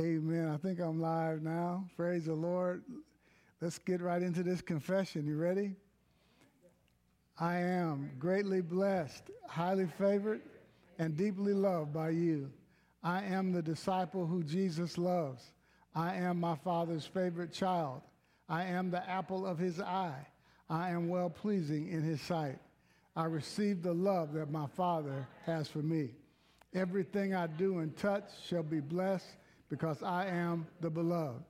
[0.00, 0.48] Amen.
[0.48, 1.84] I think I'm live now.
[1.94, 2.82] Praise the Lord.
[3.60, 5.26] Let's get right into this confession.
[5.26, 5.74] You ready?
[7.38, 10.40] I am greatly blessed, highly favored,
[10.98, 12.50] and deeply loved by you.
[13.02, 15.52] I am the disciple who Jesus loves.
[15.94, 18.00] I am my Father's favorite child.
[18.48, 20.26] I am the apple of his eye.
[20.70, 22.58] I am well pleasing in his sight.
[23.16, 26.12] I receive the love that my Father has for me.
[26.72, 29.36] Everything I do and touch shall be blessed
[29.70, 31.42] because I am the beloved.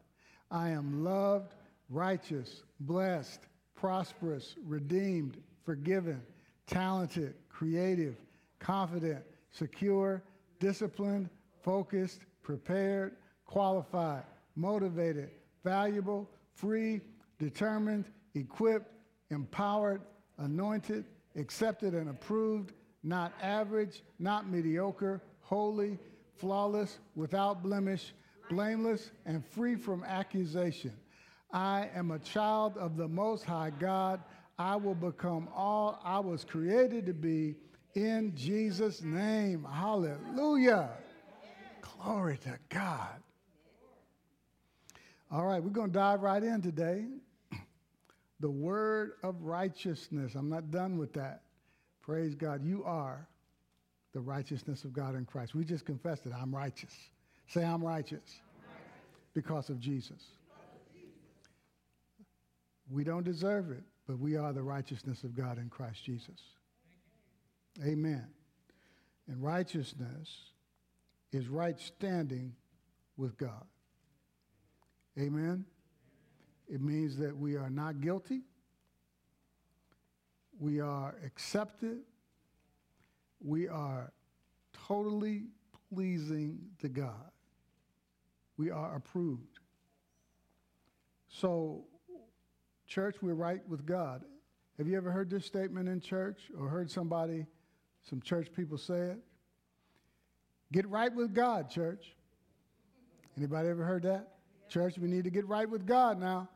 [0.50, 1.54] I am loved,
[1.88, 3.40] righteous, blessed,
[3.74, 6.22] prosperous, redeemed, forgiven,
[6.66, 8.14] talented, creative,
[8.58, 10.22] confident, secure,
[10.60, 11.30] disciplined,
[11.62, 14.22] focused, prepared, qualified,
[14.54, 15.30] motivated,
[15.64, 17.00] valuable, free,
[17.38, 18.92] determined, equipped,
[19.30, 20.02] empowered,
[20.38, 21.04] anointed,
[21.36, 25.98] accepted, and approved, not average, not mediocre, holy,
[26.40, 28.14] flawless, without blemish,
[28.48, 30.92] blameless, and free from accusation.
[31.52, 34.20] I am a child of the Most High God.
[34.58, 37.56] I will become all I was created to be
[37.94, 39.66] in Jesus' name.
[39.70, 40.90] Hallelujah.
[41.82, 43.22] Glory to God.
[45.30, 47.04] All right, we're going to dive right in today.
[48.40, 50.34] The word of righteousness.
[50.34, 51.42] I'm not done with that.
[52.02, 52.64] Praise God.
[52.64, 53.28] You are
[54.12, 55.54] the righteousness of God in Christ.
[55.54, 56.32] We just confessed it.
[56.36, 56.94] I'm righteous.
[57.46, 58.40] Say, I'm righteous,
[59.34, 60.22] because of Jesus.
[62.90, 66.40] We don't deserve it, but we are the righteousness of God in Christ Jesus.
[67.84, 68.26] Amen.
[69.28, 70.28] And righteousness
[71.32, 72.52] is right standing
[73.16, 73.64] with God.
[75.18, 75.64] Amen.
[76.68, 78.42] It means that we are not guilty.
[80.58, 81.98] We are accepted
[83.40, 84.12] we are
[84.86, 85.44] totally
[85.92, 87.30] pleasing to God.
[88.56, 89.58] We are approved.
[91.28, 91.84] So,
[92.86, 94.22] church, we're right with God.
[94.78, 97.46] Have you ever heard this statement in church or heard somebody,
[98.08, 99.18] some church people say it?
[100.72, 102.14] Get right with God, church.
[103.36, 104.28] Anybody ever heard that?
[104.68, 106.48] Church, we need to get right with God now.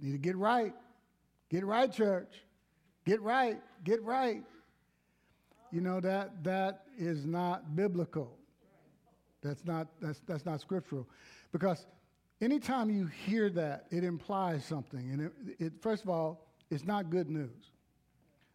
[0.00, 0.74] We need to get right.
[1.50, 2.32] Get right, church.
[3.04, 3.58] Get right.
[3.84, 4.42] Get right.
[5.74, 8.38] You know that that is not biblical.
[9.42, 11.08] That's not that's that's not scriptural,
[11.50, 11.84] because
[12.40, 17.10] anytime you hear that, it implies something, and it, it first of all, it's not
[17.10, 17.72] good news.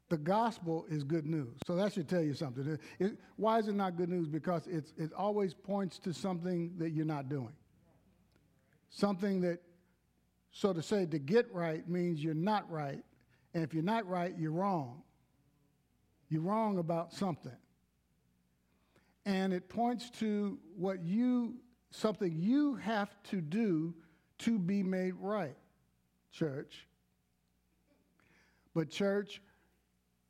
[0.07, 2.65] The gospel is good news, so that should tell you something.
[2.65, 4.29] It, it, why is it not good news?
[4.29, 7.53] Because it's it always points to something that you're not doing.
[8.89, 9.59] Something that,
[10.51, 13.03] so to say, to get right means you're not right,
[13.53, 15.03] and if you're not right, you're wrong.
[16.29, 17.55] You're wrong about something.
[19.25, 21.55] And it points to what you,
[21.91, 23.93] something you have to do
[24.39, 25.57] to be made right,
[26.31, 26.87] church.
[28.73, 29.41] But, church,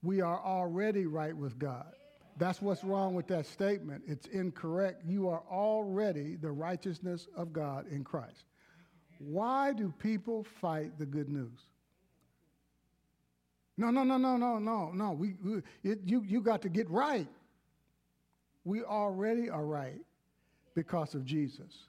[0.01, 1.93] we are already right with God.
[2.37, 4.03] That's what's wrong with that statement.
[4.07, 5.03] It's incorrect.
[5.05, 8.45] You are already the righteousness of God in Christ.
[9.19, 11.59] Why do people fight the good news?
[13.79, 15.11] No, no, no, no, no, no, no.
[15.13, 17.29] We, we it, you, you got to get right.
[18.65, 20.01] We already are right
[20.75, 21.87] because of Jesus.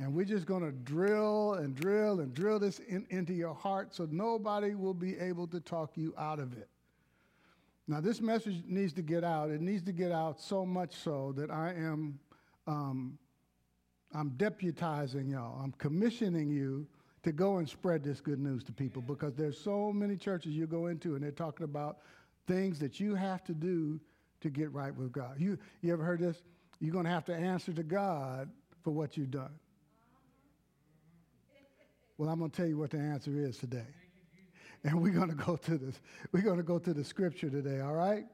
[0.00, 3.94] And we're just going to drill and drill and drill this in, into your heart
[3.94, 6.68] so nobody will be able to talk you out of it.
[7.86, 9.50] Now, this message needs to get out.
[9.50, 12.18] It needs to get out so much so that I am
[12.66, 13.18] um,
[14.12, 15.60] I'm deputizing y'all.
[15.62, 16.88] I'm commissioning you
[17.22, 20.66] to go and spread this good news to people because there's so many churches you
[20.66, 21.98] go into and they're talking about
[22.46, 24.00] things that you have to do
[24.40, 25.34] to get right with God.
[25.38, 26.42] You, you ever heard this?
[26.80, 28.48] You're going to have to answer to God
[28.82, 29.52] for what you've done.
[32.16, 33.86] Well, I'm going to tell you what the answer is today.
[34.82, 36.00] And we're going to go to this.
[36.32, 38.24] We're going to go to the scripture today, all right?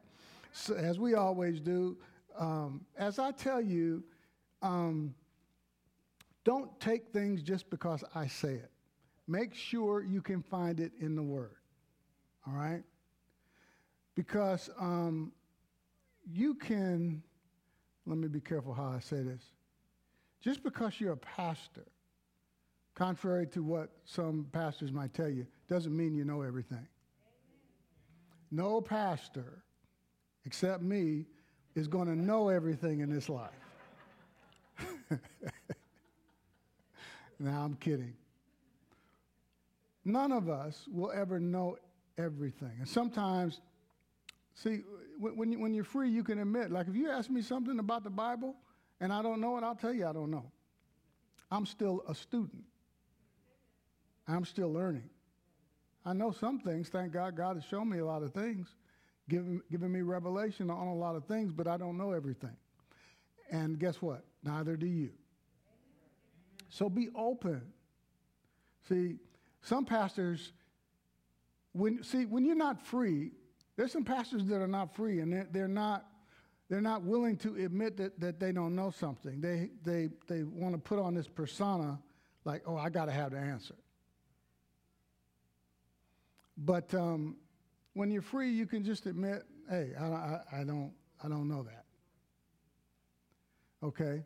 [0.53, 1.99] So, as we always do,
[2.39, 4.05] um, as I tell you,
[4.63, 5.13] um,
[6.45, 8.71] don't take things just because I say it
[9.27, 11.57] make sure you can find it in the Word.
[12.47, 12.83] All right?
[14.15, 15.33] Because um,
[16.31, 17.23] you can,
[18.07, 19.43] let me be careful how I say this.
[20.41, 21.87] Just because you're a pastor,
[22.95, 26.87] contrary to what some pastors might tell you, doesn't mean you know everything.
[28.51, 29.65] No pastor,
[30.45, 31.27] except me,
[31.75, 33.51] is going to know everything in this life.
[37.41, 38.15] now, I'm kidding
[40.07, 41.77] none of us will ever know
[42.17, 42.73] everything.
[42.79, 43.61] And sometimes,
[44.55, 44.83] see,
[45.19, 48.11] when, when you're free, you can admit, like if you ask me something about the
[48.11, 48.55] Bible
[49.01, 50.51] and I don't know it, I'll tell you I don't know.
[51.51, 52.65] I'm still a student.
[54.27, 55.09] I'm still learning.
[56.05, 56.89] I know some things.
[56.89, 58.69] Thank God, God has shown me a lot of things,
[59.29, 62.57] given, given me revelation on a lot of things, but I don't know everything.
[63.51, 64.25] And guess what?
[64.43, 65.11] Neither do you.
[66.69, 67.63] So be open.
[68.89, 69.17] See,
[69.67, 70.53] some pastors,
[71.73, 73.33] when see when you're not free,
[73.77, 76.07] there's some pastors that are not free, and they're, they're not
[76.69, 79.41] they're not willing to admit that, that they don't know something.
[79.41, 81.99] They they they want to put on this persona,
[82.45, 83.75] like, oh, I got to have the answer.
[86.57, 87.37] But um,
[87.95, 90.93] when you're free, you can just admit, hey, I, I, I don't
[91.23, 91.85] I don't know that.
[93.83, 94.25] Okay,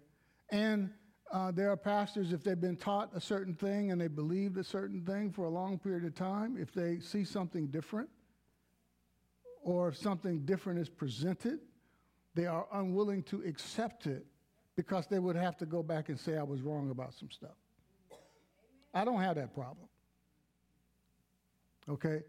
[0.50, 0.90] and
[1.32, 4.64] uh, there are pastors, if they've been taught a certain thing and they believed a
[4.64, 8.08] certain thing for a long period of time, if they see something different
[9.62, 11.60] or if something different is presented,
[12.34, 14.26] they are unwilling to accept it
[14.74, 17.50] because they would have to go back and say, I was wrong about some stuff.
[18.92, 19.86] I don't have that problem.
[21.88, 22.22] Okay?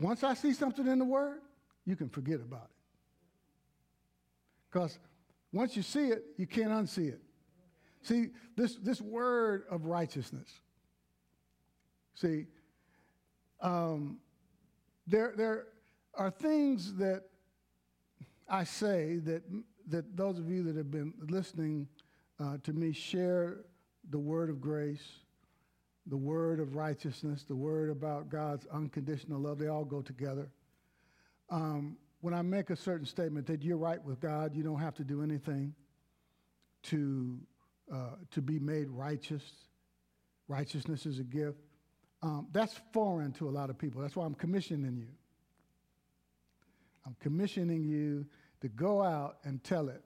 [0.00, 1.40] Once I see something in the Word,
[1.84, 2.76] you can forget about it.
[4.70, 4.98] Because
[5.52, 7.20] once you see it, you can't unsee it.
[8.02, 10.48] See, this, this word of righteousness,
[12.14, 12.46] see,
[13.60, 14.18] um,
[15.06, 15.66] there, there
[16.14, 17.22] are things that
[18.48, 19.42] I say that,
[19.88, 21.86] that those of you that have been listening
[22.40, 23.60] uh, to me share
[24.10, 25.20] the word of grace,
[26.06, 30.50] the word of righteousness, the word about God's unconditional love, they all go together.
[31.50, 34.94] Um, when I make a certain statement that you're right with God, you don't have
[34.96, 35.74] to do anything
[36.84, 37.38] to
[37.92, 39.42] uh, to be made righteous.
[40.48, 41.58] Righteousness is a gift.
[42.22, 44.00] Um, that's foreign to a lot of people.
[44.00, 45.08] That's why I'm commissioning you.
[47.04, 48.26] I'm commissioning you
[48.60, 50.02] to go out and tell it.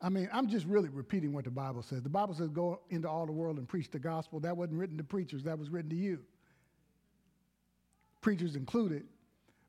[0.00, 2.02] I mean, I'm just really repeating what the Bible says.
[2.02, 4.40] The Bible says, go into all the world and preach the gospel.
[4.40, 6.20] That wasn't written to preachers, that was written to you.
[8.20, 9.04] Preachers included.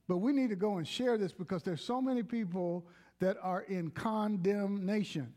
[0.07, 2.85] But we need to go and share this because there's so many people
[3.19, 5.33] that are in condemnation.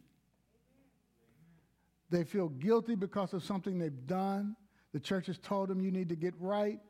[2.11, 4.57] They feel guilty because of something they've done.
[4.93, 6.81] The church has told them you need to get right.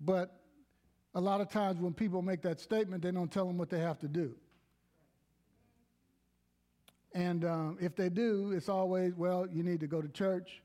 [0.00, 0.38] But
[1.14, 3.80] a lot of times when people make that statement, they don't tell them what they
[3.80, 4.34] have to do.
[7.14, 10.60] And um, if they do, it's always, well, you need to go to church,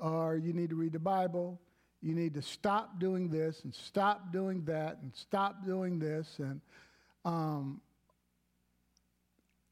[0.00, 1.60] or you need to read the Bible,
[2.00, 6.38] you need to stop doing this, and stop doing that, and stop doing this.
[6.38, 6.62] And
[7.26, 7.82] um,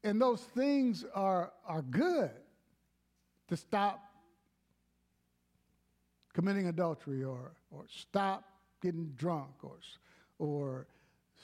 [0.03, 2.31] and those things are, are good
[3.49, 4.03] to stop
[6.33, 8.45] committing adultery or, or stop
[8.81, 9.77] getting drunk or,
[10.39, 10.87] or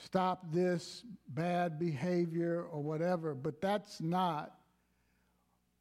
[0.04, 3.36] stop this bad behavior or whatever.
[3.36, 4.54] But that's not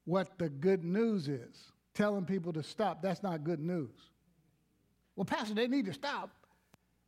[0.05, 1.73] what the good news is.
[1.94, 4.11] Telling people to stop, that's not good news.
[5.14, 6.31] Well, Pastor, they need to stop.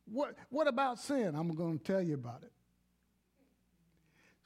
[0.05, 1.35] What, what about sin?
[1.35, 2.51] I'm going to tell you about it.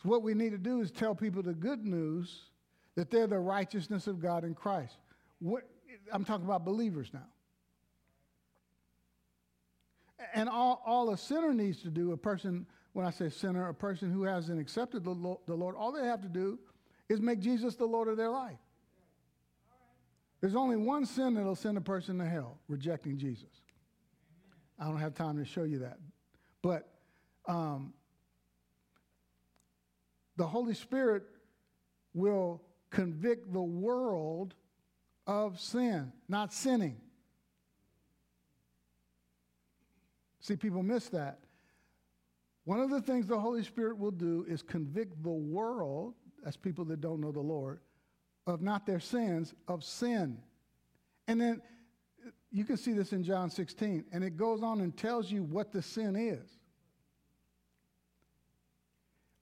[0.04, 2.50] So what we need to do is tell people the good news
[2.96, 4.98] that they're the righteousness of God in Christ.
[5.40, 5.64] What,
[6.12, 7.28] I'm talking about believers now.
[10.34, 13.74] And all, all a sinner needs to do, a person, when I say sinner, a
[13.74, 16.60] person who hasn't accepted the Lord, the Lord, all they have to do
[17.10, 18.58] is make Jesus the Lord of their life.
[20.42, 23.62] There's only one sin that'll send a person to hell rejecting Jesus.
[24.77, 25.98] I don't have time to show you that.
[26.62, 26.89] But
[27.48, 27.94] um,
[30.36, 31.24] the Holy Spirit
[32.13, 34.54] will convict the world
[35.28, 36.98] of sin, not sinning.
[40.40, 41.40] See, people miss that.
[42.66, 46.86] One of the things the Holy Spirit will do is convict the world, as people
[46.86, 47.80] that don't know the Lord,
[48.46, 50.38] of not their sins, of sin.
[51.28, 51.62] And then
[52.52, 55.72] you can see this in John 16, and it goes on and tells you what
[55.72, 56.60] the sin is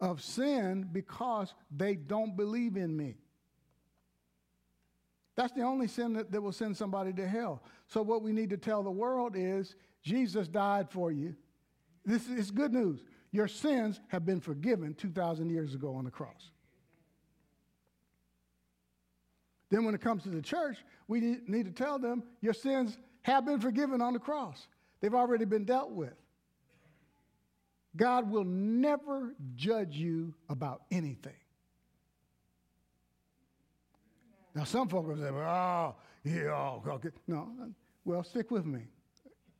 [0.02, 3.16] of sin because they don't believe in me.
[5.36, 7.64] That's the only sin that, that will send somebody to hell.
[7.88, 11.36] So, what we need to tell the world is Jesus died for you.
[12.04, 13.04] This is good news.
[13.32, 16.52] Your sins have been forgiven 2,000 years ago on the cross.
[19.70, 20.78] Then, when it comes to the church,
[21.08, 24.68] we need to tell them your sins have been forgiven on the cross,
[25.00, 26.14] they've already been dealt with.
[27.96, 31.34] God will never judge you about anything.
[34.56, 37.10] Now, some folks will say, oh, yeah, okay.
[37.28, 37.50] No,
[38.06, 38.82] well, stick with me.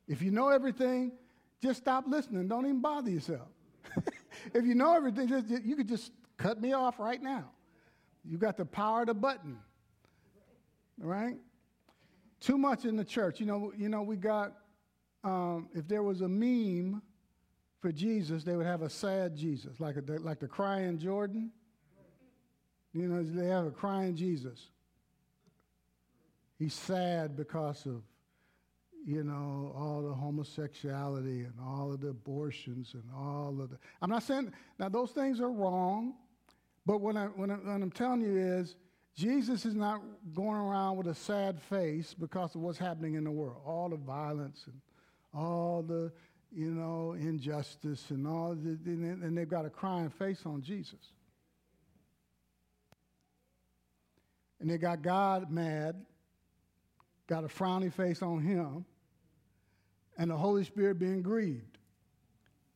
[0.08, 1.12] If you know everything,
[1.62, 2.48] just stop listening.
[2.48, 3.48] Don't even bother yourself.
[4.54, 7.50] if you know everything, just, you could just cut me off right now.
[8.24, 9.58] You got the power the button.
[10.98, 11.36] Right?
[12.40, 13.40] Too much in the church.
[13.40, 14.52] You know, you know, we got
[15.24, 17.00] um, if there was a meme
[17.82, 21.50] for Jesus, they would have a sad Jesus, like a, like the crying Jordan.
[22.94, 24.68] You know, they have a crying Jesus.
[26.60, 28.02] He's sad because of,
[29.04, 33.78] you know, all the homosexuality and all of the abortions and all of the.
[34.00, 36.14] I'm not saying now those things are wrong,
[36.86, 38.76] but what, I, what, I, what I'm telling you is
[39.16, 43.30] Jesus is not going around with a sad face because of what's happening in the
[43.30, 44.80] world, all the violence and
[45.34, 46.12] all the,
[46.54, 51.12] you know, injustice and all, and they've got a crying face on Jesus.
[54.60, 55.96] And they got God mad,
[57.26, 58.84] got a frowny face on him,
[60.18, 61.78] and the Holy Spirit being grieved.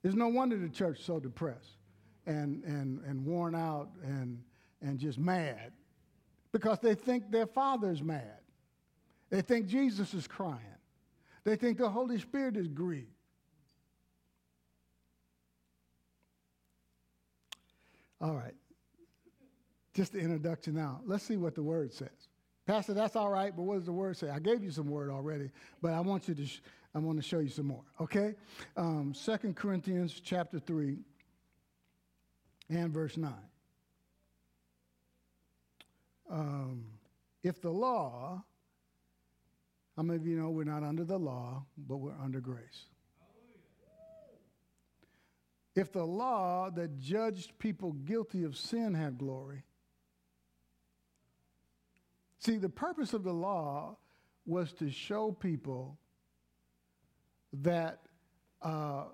[0.02, 1.78] There's no wonder the church is so depressed
[2.26, 4.42] and, and, and worn out and,
[4.80, 5.72] and just mad
[6.52, 8.40] because they think their father's mad.
[9.30, 10.60] They think Jesus is crying.
[11.44, 13.15] They think the Holy Spirit is grieved.
[18.20, 18.54] All right.
[19.94, 21.00] Just the introduction now.
[21.04, 22.28] Let's see what the word says.
[22.66, 24.28] Pastor, that's all right, but what does the word say?
[24.28, 26.60] I gave you some word already, but I want you to, sh-
[26.94, 28.34] I want to show you some more, okay?
[28.76, 30.98] Um, 2 Corinthians chapter 3
[32.70, 33.32] and verse 9.
[36.28, 36.86] Um,
[37.44, 38.42] if the law
[39.96, 42.84] how many of you know we're not under the law, but we're under grace?
[45.76, 49.62] If the law that judged people guilty of sin had glory,
[52.38, 53.98] see, the purpose of the law
[54.46, 55.98] was to show people
[57.52, 58.00] that,
[58.62, 59.04] uh,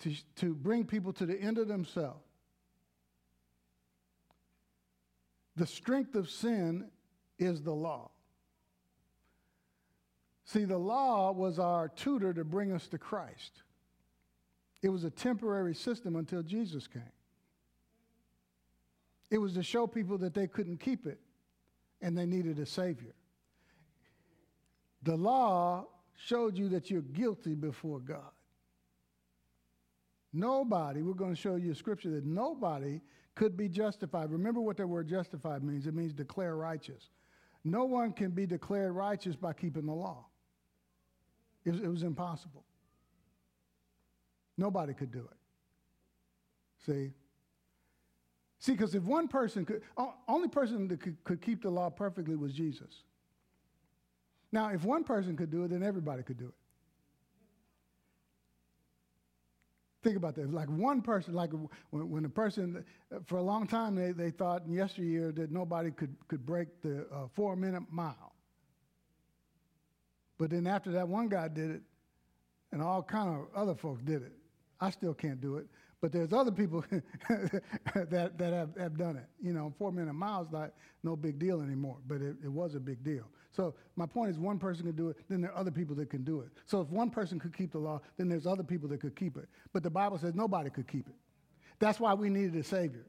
[0.00, 2.24] to, to bring people to the end of themselves.
[5.54, 6.90] The strength of sin
[7.38, 8.10] is the law.
[10.46, 13.63] See, the law was our tutor to bring us to Christ.
[14.84, 17.02] It was a temporary system until Jesus came.
[19.30, 21.18] It was to show people that they couldn't keep it
[22.02, 23.14] and they needed a Savior.
[25.02, 25.86] The law
[26.16, 28.30] showed you that you're guilty before God.
[30.34, 33.00] Nobody, we're going to show you a scripture that nobody
[33.34, 34.30] could be justified.
[34.30, 37.08] Remember what the word justified means it means declare righteous.
[37.64, 40.26] No one can be declared righteous by keeping the law.
[41.64, 42.66] It was, it was impossible.
[44.56, 45.36] Nobody could do it.
[46.86, 47.12] See?
[48.60, 49.82] See, because if one person could,
[50.28, 53.02] only person that could, could keep the law perfectly was Jesus.
[54.52, 56.54] Now, if one person could do it, then everybody could do it.
[60.04, 60.52] Think about that.
[60.52, 61.50] Like one person, like
[61.90, 62.84] when, when a person,
[63.24, 67.06] for a long time, they, they thought in yesteryear that nobody could, could break the
[67.12, 68.34] uh, four minute mile.
[70.38, 71.82] But then after that one guy did it,
[72.70, 74.32] and all kind of other folks did it.
[74.84, 75.66] I still can't do it,
[76.02, 76.84] but there's other people
[77.30, 79.24] that, that have, have done it.
[79.42, 80.72] You know, four minute miles like
[81.02, 83.24] no big deal anymore, but it, it was a big deal.
[83.50, 86.10] So my point is one person can do it, then there are other people that
[86.10, 86.48] can do it.
[86.66, 89.38] So if one person could keep the law, then there's other people that could keep
[89.38, 89.48] it.
[89.72, 91.14] But the Bible says nobody could keep it.
[91.78, 93.06] That's why we needed a Savior.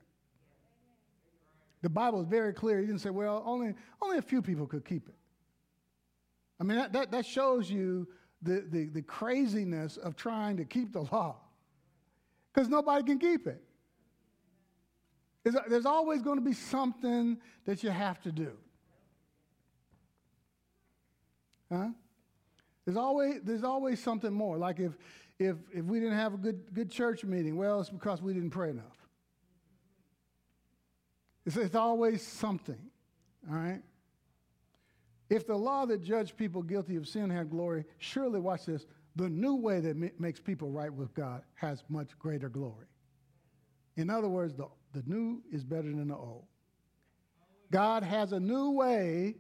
[1.82, 2.80] The Bible is very clear.
[2.80, 5.16] He didn't say, well, only, only a few people could keep it.
[6.62, 8.08] I mean, that, that, that shows you
[8.42, 11.36] the, the, the craziness of trying to keep the law
[12.56, 13.62] because nobody can keep it.
[15.44, 18.52] There's always going to be something that you have to do.
[21.72, 21.90] Huh?
[22.86, 24.58] There's always, there's always something more.
[24.58, 24.94] Like if,
[25.38, 28.52] if, if we didn't have a good, good church meeting, well, it's because we didn't
[28.52, 29.08] pray enough.
[31.46, 32.80] It's, it's always something,
[33.50, 33.82] all right?
[35.30, 38.86] If the law that judged people guilty of sin had glory, surely, watch this,
[39.16, 42.88] the new way that ma- makes people right with God has much greater glory.
[43.96, 46.46] In other words, the, the new is better than the old.
[47.72, 49.36] God has a new way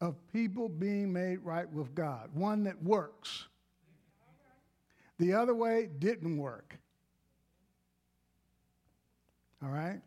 [0.00, 3.46] of people being made right with God, one that works.
[5.18, 6.78] The other way didn't work.
[9.62, 10.00] All right?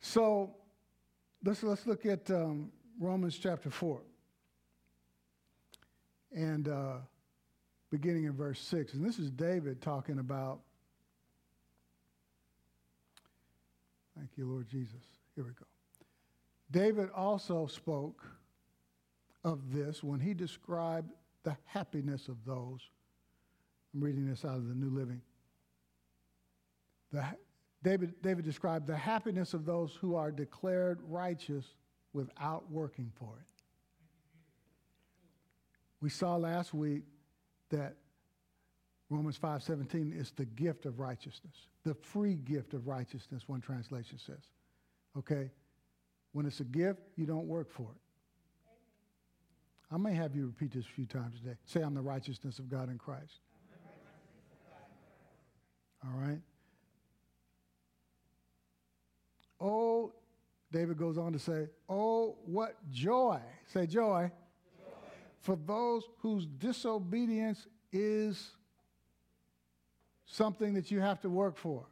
[0.00, 0.54] So
[1.44, 4.02] let's, let's look at um, Romans chapter 4.
[6.32, 6.96] And uh,
[7.90, 8.94] beginning in verse 6.
[8.94, 10.60] And this is David talking about.
[14.16, 15.02] Thank you, Lord Jesus.
[15.34, 15.66] Here we go.
[16.70, 18.26] David also spoke
[19.44, 21.10] of this when he described
[21.44, 22.80] the happiness of those.
[23.94, 25.22] I'm reading this out of the New Living.
[27.12, 27.24] The,
[27.82, 31.64] David, David described the happiness of those who are declared righteous
[32.12, 33.62] without working for it.
[36.00, 37.04] We saw last week
[37.70, 37.96] that
[39.10, 44.52] Romans 5:17 is the gift of righteousness, the free gift of righteousness, one translation says.
[45.16, 45.50] Okay?
[46.32, 48.00] When it's a gift, you don't work for it.
[49.90, 51.56] I may have you repeat this a few times today.
[51.64, 53.40] Say, I'm the righteousness of God in Christ.
[56.04, 56.40] All right?
[59.60, 60.12] Oh,
[60.70, 63.40] David goes on to say, Oh, what joy.
[63.72, 64.30] Say joy.
[65.40, 68.50] For those whose disobedience is
[70.26, 71.86] something that you have to work for.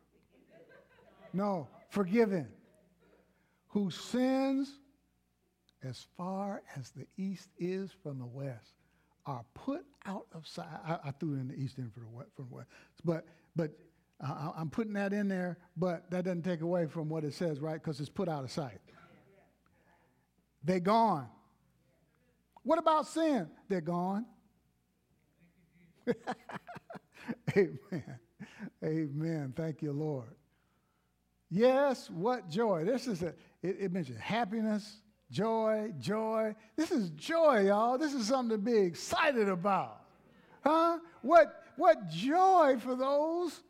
[1.33, 2.49] No, forgiven.
[3.69, 4.71] Whose sins,
[5.83, 8.73] as far as the east is from the west,
[9.27, 10.67] are put out of sight.
[10.85, 12.69] I, I threw in the east in for the west, from the west.
[13.05, 13.73] But, but
[14.25, 17.61] uh, I'm putting that in there, but that doesn't take away from what it says,
[17.61, 17.75] right?
[17.75, 18.81] Because it's put out of sight.
[20.63, 21.29] They're gone.
[22.67, 23.49] What about sin?
[23.69, 24.27] They're gone.
[27.57, 28.19] Amen.
[28.85, 29.55] Amen.
[29.57, 30.35] Thank you, Lord.
[31.49, 32.85] Yes, what joy.
[32.85, 33.29] This is a,
[33.63, 34.97] it, it mentions happiness,
[35.31, 36.57] joy, joy.
[36.75, 37.99] This is joy, y'all.
[37.99, 40.01] This is something to be excited about.
[40.65, 40.99] Huh?
[41.23, 43.63] What, what joy for those.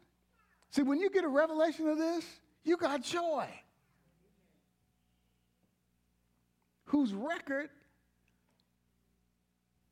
[0.71, 2.25] See, when you get a revelation of this,
[2.65, 3.47] you got joy.
[6.87, 7.69] Whose record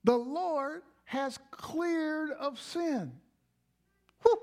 [0.05, 3.13] the Lord has cleared of sin.
[4.23, 4.39] Whew.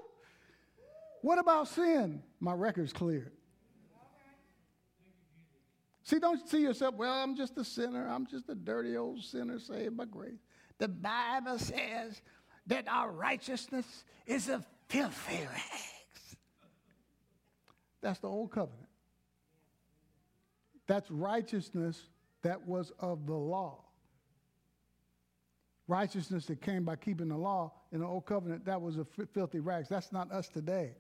[1.22, 2.24] What about sin?
[2.40, 3.32] My record's cleared.
[6.04, 8.08] See, don't see yourself, well, I'm just a sinner.
[8.08, 10.40] I'm just a dirty old sinner saved by grace.
[10.78, 12.22] The Bible says
[12.68, 16.36] that our righteousness is a filthy rags.
[18.02, 18.90] That's the old covenant.
[20.88, 22.10] That's righteousness
[22.42, 23.86] that was of the law
[25.92, 29.28] righteousness that came by keeping the law in the old covenant, that was a f-
[29.34, 29.90] filthy rags.
[29.90, 30.96] That's not us today.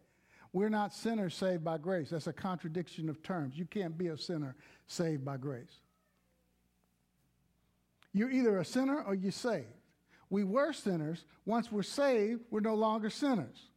[0.51, 2.09] We're not sinners saved by grace.
[2.09, 3.57] That's a contradiction of terms.
[3.57, 5.79] You can't be a sinner saved by grace.
[8.11, 9.67] You're either a sinner or you're saved.
[10.29, 11.23] We were sinners.
[11.45, 13.69] Once we're saved, we're no longer sinners.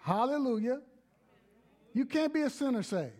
[0.00, 0.80] Hallelujah.
[1.92, 3.12] You can't be a sinner saved.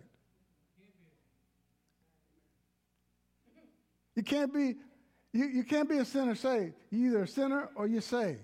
[4.16, 4.76] You can't be
[5.34, 6.74] you, you can't be a sinner saved.
[6.90, 8.38] You're either a sinner or you're saved.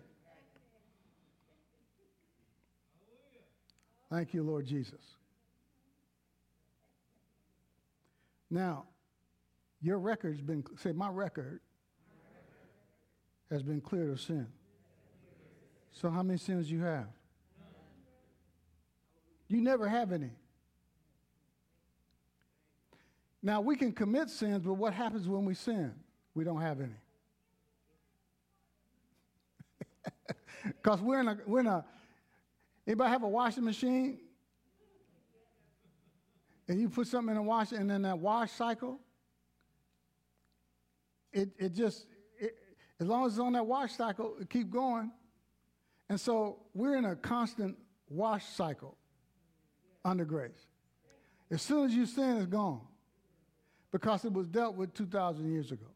[4.11, 5.00] Thank you, Lord Jesus.
[8.50, 8.87] Now,
[9.81, 11.61] your record's been, say, my record
[13.50, 14.48] has been cleared of sin.
[15.92, 17.07] So, how many sins you have?
[19.46, 20.31] You never have any.
[23.44, 25.94] Now, we can commit sins, but what happens when we sin?
[26.35, 26.93] We don't have any.
[30.64, 31.85] Because we're in a, we're in a,
[32.87, 34.19] anybody have a washing machine?
[36.69, 39.01] And you put something in a wash, and then that wash cycle,
[41.33, 42.07] it, it just,
[42.38, 42.55] it,
[43.01, 45.11] as long as it's on that wash cycle, it keep going.
[46.09, 47.77] And so we're in a constant
[48.09, 48.97] wash cycle
[50.05, 50.66] under grace.
[51.51, 52.83] As soon as you sin, it's gone
[53.90, 55.89] because it was dealt with 2,000 years ago.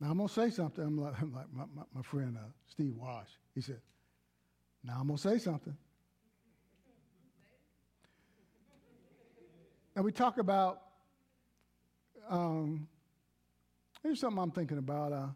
[0.00, 0.84] Now I'm to say something.
[0.84, 3.28] I'm like, I'm like my, my, my, friend uh, Steve Wash.
[3.54, 3.80] He said,
[4.84, 5.76] Now I'm to say something.
[9.94, 10.82] And we talk about,
[12.28, 12.86] um,
[14.02, 15.12] here's something I'm thinking about.
[15.12, 15.26] Uh,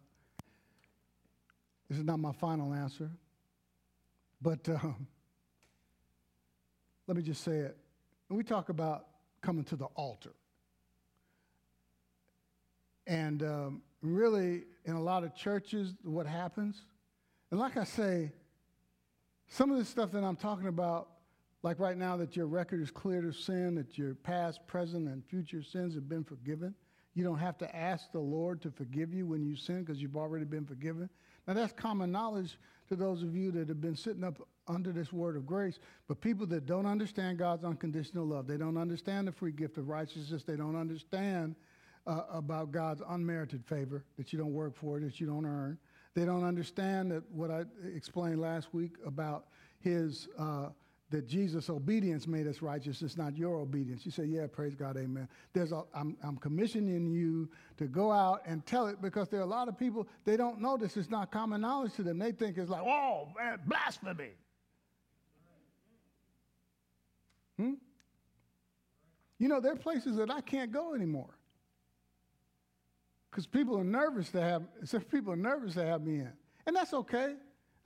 [1.88, 3.10] this is not my final answer,
[4.42, 5.06] but um,
[7.06, 7.76] let me just say it.
[8.28, 9.06] We talk about
[9.40, 10.34] coming to the altar,
[13.06, 16.82] and um, really, in a lot of churches, what happens,
[17.50, 18.32] and like I say,
[19.48, 21.08] some of the stuff that I'm talking about,
[21.62, 25.24] like right now, that your record is cleared of sin, that your past, present, and
[25.24, 26.74] future sins have been forgiven.
[27.14, 30.16] You don't have to ask the Lord to forgive you when you sin because you've
[30.16, 31.10] already been forgiven.
[31.46, 32.56] Now, that's common knowledge
[32.88, 35.80] to those of you that have been sitting up under this word of grace.
[36.06, 39.88] But people that don't understand God's unconditional love, they don't understand the free gift of
[39.88, 41.56] righteousness, they don't understand
[42.10, 45.78] uh, about God's unmerited favor that you don't work for, that you don't earn.
[46.14, 47.62] They don't understand that what I
[47.94, 49.46] explained last week about
[49.78, 50.70] his uh,
[51.10, 53.02] that Jesus' obedience made us righteous.
[53.02, 54.04] It's not your obedience.
[54.04, 55.28] You say, yeah, praise God, amen.
[55.52, 59.44] There's a, I'm, I'm commissioning you to go out and tell it because there are
[59.44, 60.96] a lot of people, they don't know this.
[60.96, 62.18] It's not common knowledge to them.
[62.18, 64.30] They think it's like, oh, man, blasphemy.
[67.56, 67.72] Hmm?
[69.40, 71.39] You know, there are places that I can't go anymore
[73.30, 76.32] because people are nervous to have, some people are nervous to have me in.
[76.66, 77.34] And that's okay.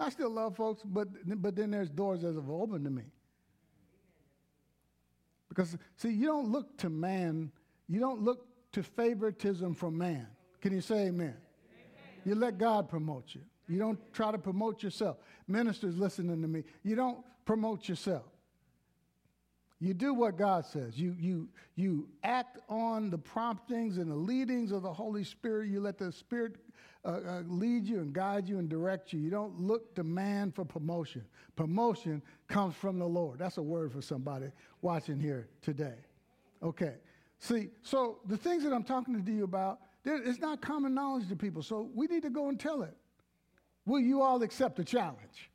[0.01, 1.09] I still love folks, but,
[1.43, 3.05] but then there's doors that have opened to me.
[5.49, 7.53] Because, see, you don't look to man,
[7.89, 10.27] you don't look to favoritism from man.
[10.61, 11.27] Can you say amen?
[11.29, 11.37] amen?
[12.25, 13.43] You let God promote you.
[13.69, 15.19] You don't try to promote yourself.
[15.47, 18.25] Ministers listening to me, you don't promote yourself.
[19.81, 20.99] You do what God says.
[20.99, 25.69] You, you, you act on the promptings and the leadings of the Holy Spirit.
[25.69, 26.57] You let the Spirit
[27.05, 29.21] uh, uh, lead you and guide you and direct you.
[29.21, 31.25] You don't look to man for promotion.
[31.57, 33.39] Promotion comes from the Lord.
[33.39, 34.47] That's a word for somebody
[34.81, 35.97] watching here today.
[36.63, 36.95] Okay.
[37.39, 41.37] See, so the things that I'm talking to you about, it's not common knowledge to
[41.37, 41.63] people.
[41.63, 42.97] So we need to go and tell it.
[43.87, 45.51] Will you all accept the challenge?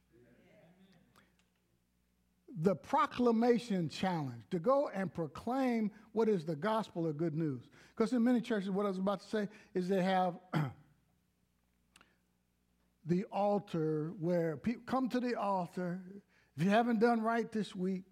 [2.62, 7.63] The proclamation challenge to go and proclaim what is the gospel of good news.
[7.95, 10.36] Because in many churches, what I was about to say is they have
[13.06, 16.02] the altar where people come to the altar.
[16.58, 18.04] If you haven't done right this week,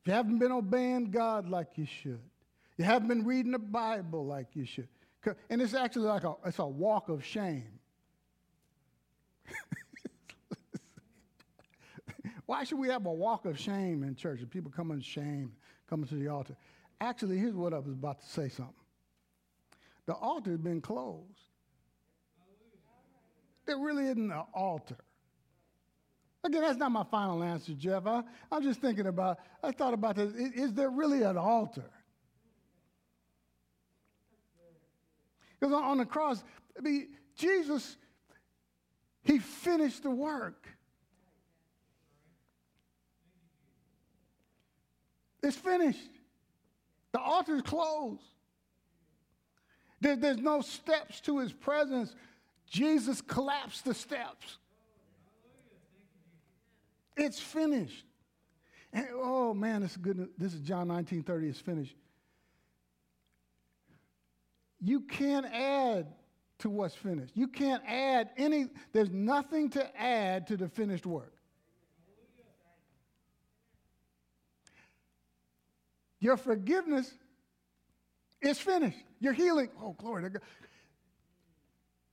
[0.00, 2.20] if you haven't been obeying God like you should,
[2.78, 4.88] you haven't been reading the Bible like you should,
[5.50, 7.80] and it's actually like a, it's a walk of shame.
[12.46, 14.40] Why should we have a walk of shame in church?
[14.40, 15.52] And people come in shame,
[15.90, 16.56] coming to the altar.
[17.00, 18.74] Actually, here's what I was about to say something.
[20.06, 21.24] The altar has been closed.
[23.66, 24.96] There really isn't an altar.
[26.44, 28.06] Again, that's not my final answer, Jeff.
[28.06, 30.32] I, I'm just thinking about, I thought about this.
[30.34, 31.90] Is, is there really an altar?
[35.58, 36.44] Because on, on the cross,
[36.78, 37.96] I mean, Jesus,
[39.24, 40.68] he finished the work.
[45.46, 46.10] It's finished.
[47.12, 48.20] The altar is closed.
[50.00, 52.16] There, there's no steps to his presence.
[52.68, 54.58] Jesus collapsed the steps.
[57.16, 58.04] It's finished.
[58.92, 60.28] And, oh man, this is good.
[60.36, 61.48] This is John 19 30.
[61.48, 61.94] It's finished.
[64.80, 66.08] You can't add
[66.58, 67.36] to what's finished.
[67.36, 71.35] You can't add any, there's nothing to add to the finished work.
[76.26, 77.08] Your forgiveness
[78.40, 78.98] is finished.
[79.20, 80.42] Your healing, oh, glory to God.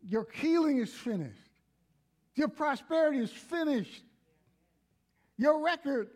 [0.07, 1.49] Your healing is finished.
[2.35, 4.03] Your prosperity is finished.
[5.35, 6.11] Your record.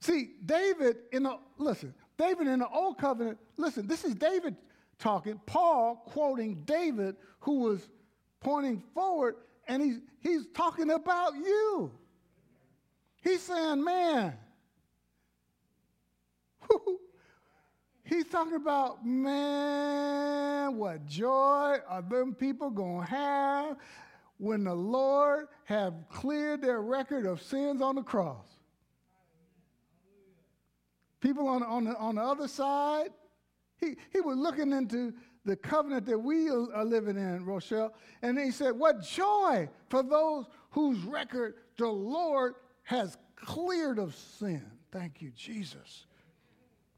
[0.00, 4.56] See, David in the, listen, David in the old covenant, listen, this is David
[4.98, 7.88] talking, Paul quoting David, who was
[8.40, 9.36] pointing forward,
[9.68, 11.92] and he's, he's talking about you.
[13.22, 14.36] He's saying, man,
[18.04, 23.76] He's talking about, man, what joy are them people going to have
[24.38, 28.46] when the Lord have cleared their record of sins on the cross.
[31.20, 33.10] People on, on, the, on the other side,
[33.78, 35.12] he, he was looking into
[35.44, 40.46] the covenant that we are living in, Rochelle, and he said, What joy for those
[40.70, 44.64] whose record the Lord has cleared of sin.
[44.90, 46.06] Thank you, Jesus.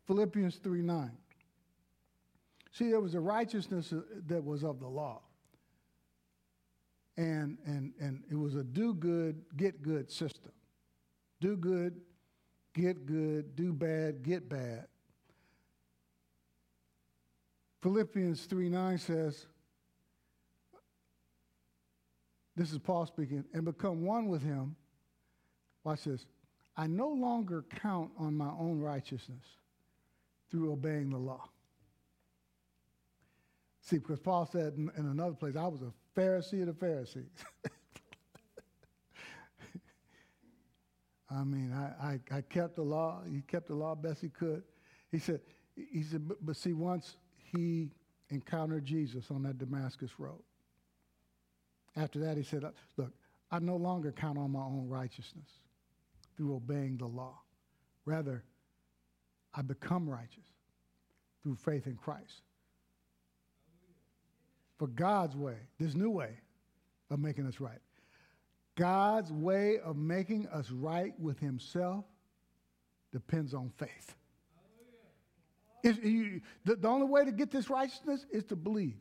[0.07, 1.11] Philippians 3 9.
[2.73, 5.21] See, there was a righteousness uh, that was of the law.
[7.17, 10.53] And, and, and it was a do good, get good system.
[11.41, 12.01] Do good,
[12.75, 14.87] get good, do bad, get bad.
[17.83, 19.47] Philippians 3 9 says,
[22.57, 24.77] this is Paul speaking, and become one with him.
[25.85, 26.27] Watch this.
[26.77, 29.45] I no longer count on my own righteousness
[30.53, 31.49] through obeying the law.
[33.81, 37.25] See, because Paul said in, in another place, I was a Pharisee of the Pharisees.
[41.31, 43.23] I mean, I, I, I, kept the law.
[43.29, 44.63] He kept the law best he could.
[45.11, 45.41] He said,
[45.75, 47.91] he said, but, but see, once he
[48.29, 50.43] encountered Jesus on that Damascus road,
[51.97, 52.65] after that, he said,
[52.99, 53.13] look,
[53.51, 55.49] I no longer count on my own righteousness
[56.37, 57.39] through obeying the law.
[58.05, 58.45] Rather,
[59.55, 60.47] I become righteous
[61.43, 62.43] through faith in Christ.
[64.79, 66.31] For God's way, this new way
[67.11, 67.79] of making us right.
[68.77, 72.05] God's way of making us right with himself
[73.13, 74.17] depends on faith.
[75.85, 78.97] You, the, the only way to get this righteousness is to believe.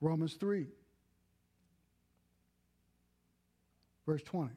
[0.00, 0.66] Romans 3,
[4.10, 4.50] verse 20.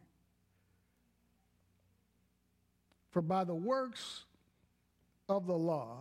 [3.11, 4.23] For by the works
[5.29, 5.99] of the law,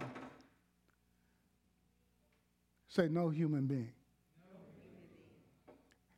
[2.88, 3.92] say no human being.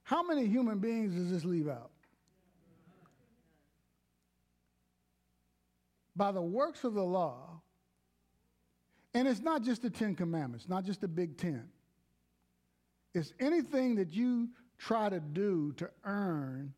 [0.05, 1.91] How many human beings does this leave out?
[6.15, 7.61] By the works of the law,
[9.13, 11.65] and it's not just the Ten Commandments, not just the Big Ten.
[13.13, 16.73] It's anything that you try to do to earn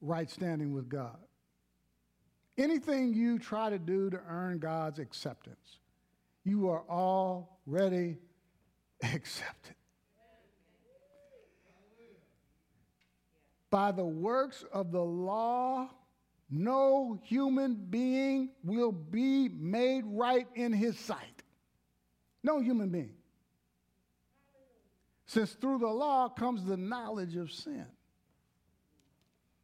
[0.00, 1.18] right standing with God.
[2.56, 5.78] Anything you try to do to earn God's acceptance,
[6.44, 8.18] you are already
[9.02, 9.74] accepted.
[13.70, 15.90] By the works of the law,
[16.50, 21.42] no human being will be made right in his sight.
[22.42, 23.14] No human being.
[25.26, 27.86] Since through the law comes the knowledge of sin.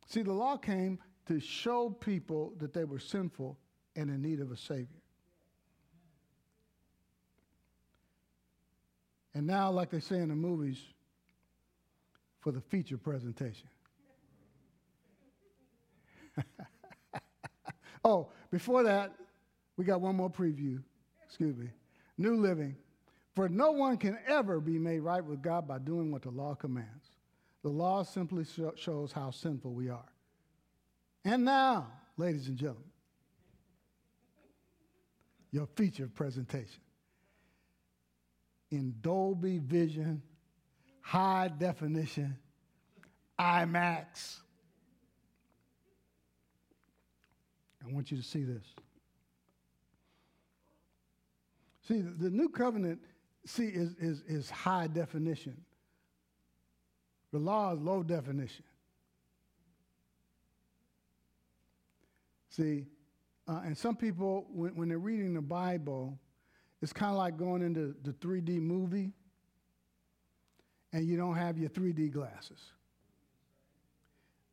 [0.06, 3.58] See, the law came to show people that they were sinful
[3.96, 4.86] and in need of a Savior.
[9.34, 10.78] And now, like they say in the movies,
[12.40, 13.68] for the feature presentation.
[18.04, 19.14] oh, before that,
[19.76, 20.82] we got one more preview.
[21.26, 21.70] Excuse me.
[22.18, 22.76] New Living.
[23.34, 26.54] For no one can ever be made right with God by doing what the law
[26.54, 27.03] commands.
[27.64, 28.44] The law simply
[28.76, 30.04] shows how sinful we are.
[31.24, 31.86] And now,
[32.18, 32.84] ladies and gentlemen,
[35.50, 36.82] your feature presentation.
[38.70, 40.20] In Dolby Vision,
[41.00, 42.36] high definition,
[43.40, 44.40] IMAX.
[47.82, 48.64] I want you to see this.
[51.88, 53.00] See, the, new covenant,
[53.46, 55.56] see, is, is, is high definition.
[57.34, 58.64] The law is low definition.
[62.48, 62.86] See,
[63.48, 66.16] uh, and some people, when, when they're reading the Bible,
[66.80, 69.10] it's kind of like going into the 3D movie
[70.92, 72.60] and you don't have your 3D glasses.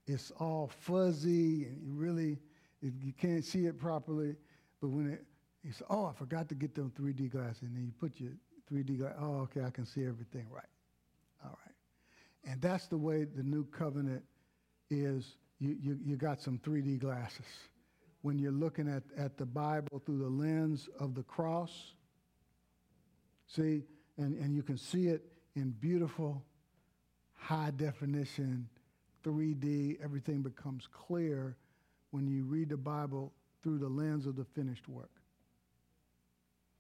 [0.08, 2.40] It's all fuzzy and you really,
[2.82, 4.36] you can't see it properly.
[4.82, 5.24] But when it,
[5.64, 7.62] you say, oh, I forgot to get them 3D glasses.
[7.62, 8.32] And then you put your
[8.74, 10.66] 3D glasses, oh, okay, I can see everything right.
[12.44, 14.24] And that's the way the new covenant
[14.90, 15.36] is.
[15.60, 17.46] You, you, you got some 3D glasses
[18.24, 21.94] when you're looking at, at the Bible through the lens of the cross.
[23.48, 23.84] See,
[24.18, 25.24] and, and you can see it
[25.56, 26.44] in beautiful,
[27.34, 28.68] high definition,
[29.24, 30.04] 3D.
[30.04, 31.58] Everything becomes clear
[32.12, 35.12] when you read the Bible through the lens of the finished work.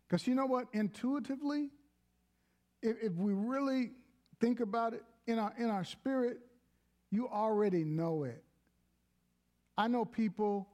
[0.08, 0.67] Because you know what?
[0.74, 1.69] Intuitively,
[2.82, 3.91] if, if we really
[4.39, 6.39] think about it in our, in our spirit,
[7.10, 8.44] you already know it.
[9.78, 10.67] I know people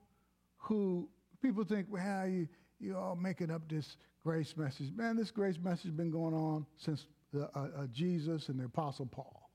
[0.58, 1.08] who
[1.42, 2.48] people think, well, you,
[2.80, 4.92] you all making up this grace message.
[4.96, 8.66] Man, this grace message has been going on since the, uh, uh, Jesus and the
[8.66, 9.50] Apostle Paul.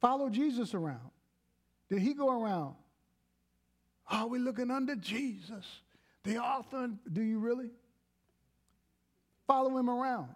[0.00, 1.10] Follow Jesus around.
[1.88, 2.74] Did he go around?
[4.08, 5.64] Are we looking under Jesus?
[6.22, 7.70] The author, do you really?
[9.46, 10.28] Follow him around.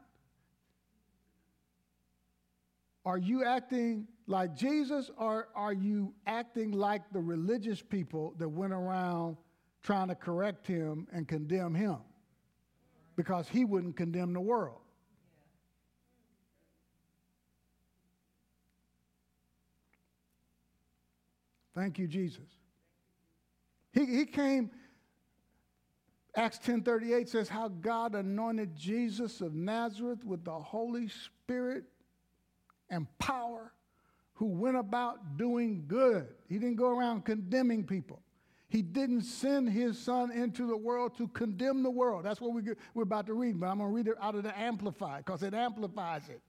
[3.04, 8.72] Are you acting like Jesus or are you acting like the religious people that went
[8.72, 9.36] around
[9.82, 11.98] trying to correct him and condemn him?
[13.16, 14.80] Because he wouldn't condemn the world.
[21.74, 22.48] Thank you, Jesus.
[23.92, 24.70] He, he came,
[26.36, 31.84] Acts 10.38 says, how God anointed Jesus of Nazareth with the Holy Spirit
[32.90, 33.72] and power
[34.34, 36.26] who went about doing good.
[36.48, 38.22] He didn't go around condemning people.
[38.68, 42.24] He didn't send his son into the world to condemn the world.
[42.24, 42.62] That's what we
[42.94, 45.42] we're about to read, but I'm going to read it out of the Amplified because
[45.42, 46.40] it amplifies it.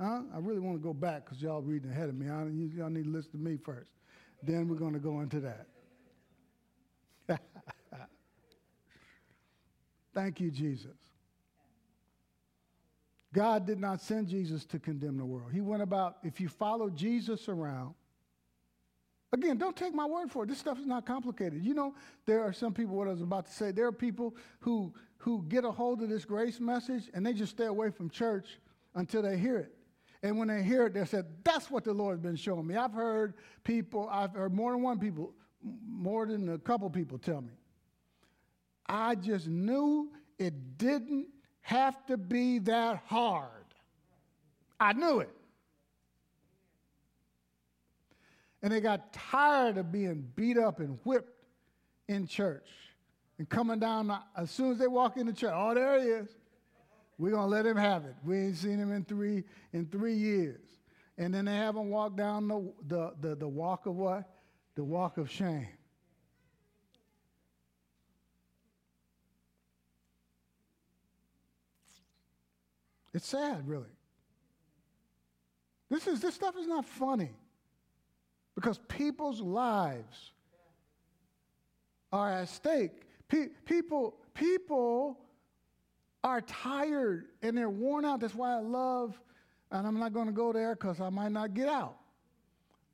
[0.00, 0.22] Huh?
[0.34, 2.28] I really want to go back because y'all reading ahead of me.
[2.28, 2.42] I,
[2.76, 3.92] y'all need to listen to me first.
[4.42, 5.68] Then we're going to go into that.
[10.14, 10.96] Thank you, Jesus.
[13.32, 15.52] God did not send Jesus to condemn the world.
[15.52, 17.94] He went about, if you follow Jesus around,
[19.34, 20.48] Again, don't take my word for it.
[20.48, 21.64] This stuff is not complicated.
[21.64, 21.94] You know,
[22.26, 25.42] there are some people, what I was about to say, there are people who, who
[25.48, 28.58] get a hold of this grace message and they just stay away from church
[28.94, 29.74] until they hear it.
[30.22, 32.76] And when they hear it, they said, That's what the Lord's been showing me.
[32.76, 35.32] I've heard people, I've heard more than one people,
[35.84, 37.52] more than a couple people tell me.
[38.86, 41.28] I just knew it didn't
[41.62, 43.48] have to be that hard.
[44.78, 45.34] I knew it.
[48.62, 51.44] And they got tired of being beat up and whipped
[52.08, 52.68] in church
[53.38, 55.52] and coming down as soon as they walk into church.
[55.54, 56.28] Oh, there he is.
[57.18, 58.14] We're gonna let him have it.
[58.24, 60.60] We ain't seen him in three in three years.
[61.18, 64.28] And then they have him walk down the, the, the, the walk of what?
[64.74, 65.68] The walk of shame.
[73.14, 73.90] It's sad, really.
[75.90, 77.30] This, is, this stuff is not funny
[78.54, 80.32] because people's lives
[82.12, 83.02] are at stake.
[83.28, 85.18] Pe- people, people
[86.24, 88.20] are tired and they're worn out.
[88.20, 89.20] That's why I love,
[89.70, 91.96] and I'm not going to go there because I might not get out.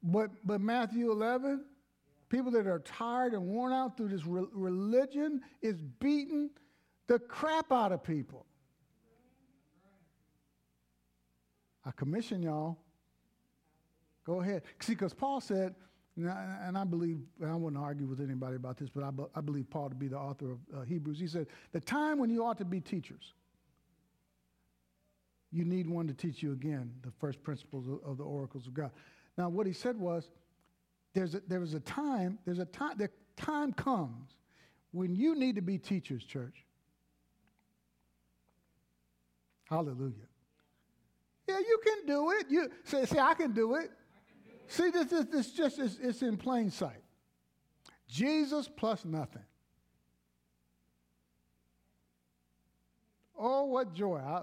[0.03, 1.65] But, but Matthew 11,
[2.29, 6.51] people that are tired and worn out through this re- religion is beating
[7.07, 8.45] the crap out of people.
[11.89, 12.77] I commission y'all.
[14.27, 14.63] Go ahead.
[14.81, 15.75] See, because Paul said,
[16.17, 19.89] and I believe, I wouldn't argue with anybody about this, but I, I believe Paul
[19.89, 21.19] to be the author of uh, Hebrews.
[21.19, 23.33] He said, the time when you ought to be teachers,
[25.51, 28.75] you need one to teach you again the first principles of, of the oracles of
[28.75, 28.91] God.
[29.39, 30.29] Now, what he said was,
[31.15, 34.33] there's a, a time, there's a time, the time comes
[34.91, 36.65] when you need to be teachers, church.
[39.65, 40.28] Hallelujah.
[41.49, 42.47] Yeah, you can do it.
[42.51, 43.91] You say, I can do it.
[44.67, 47.03] See, this, this, this just is it's in plain sight.
[48.07, 49.43] Jesus plus nothing.
[53.39, 54.19] Oh, what joy.
[54.19, 54.43] I,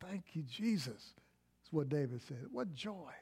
[0.00, 0.94] thank you, Jesus.
[0.94, 2.46] That's what David said.
[2.50, 3.12] What joy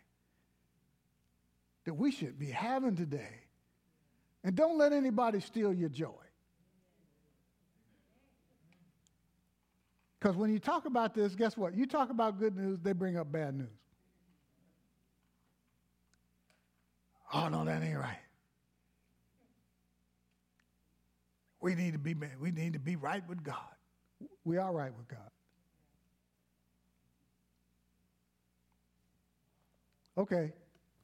[1.84, 3.40] that we should be having today.
[4.42, 6.23] And don't let anybody steal your joy.
[10.24, 11.74] Because when you talk about this, guess what?
[11.74, 13.68] You talk about good news, they bring up bad news.
[17.34, 18.16] Oh, no, that ain't right.
[21.60, 23.58] We need to be we need to be right with God.
[24.46, 25.30] We are right with God.
[30.16, 30.54] Okay,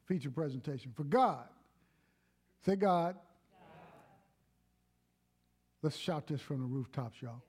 [0.06, 0.94] feature presentation.
[0.96, 1.44] For God.
[2.64, 3.16] Say God.
[3.16, 3.16] God.
[5.82, 7.42] Let's shout this from the rooftops, y'all.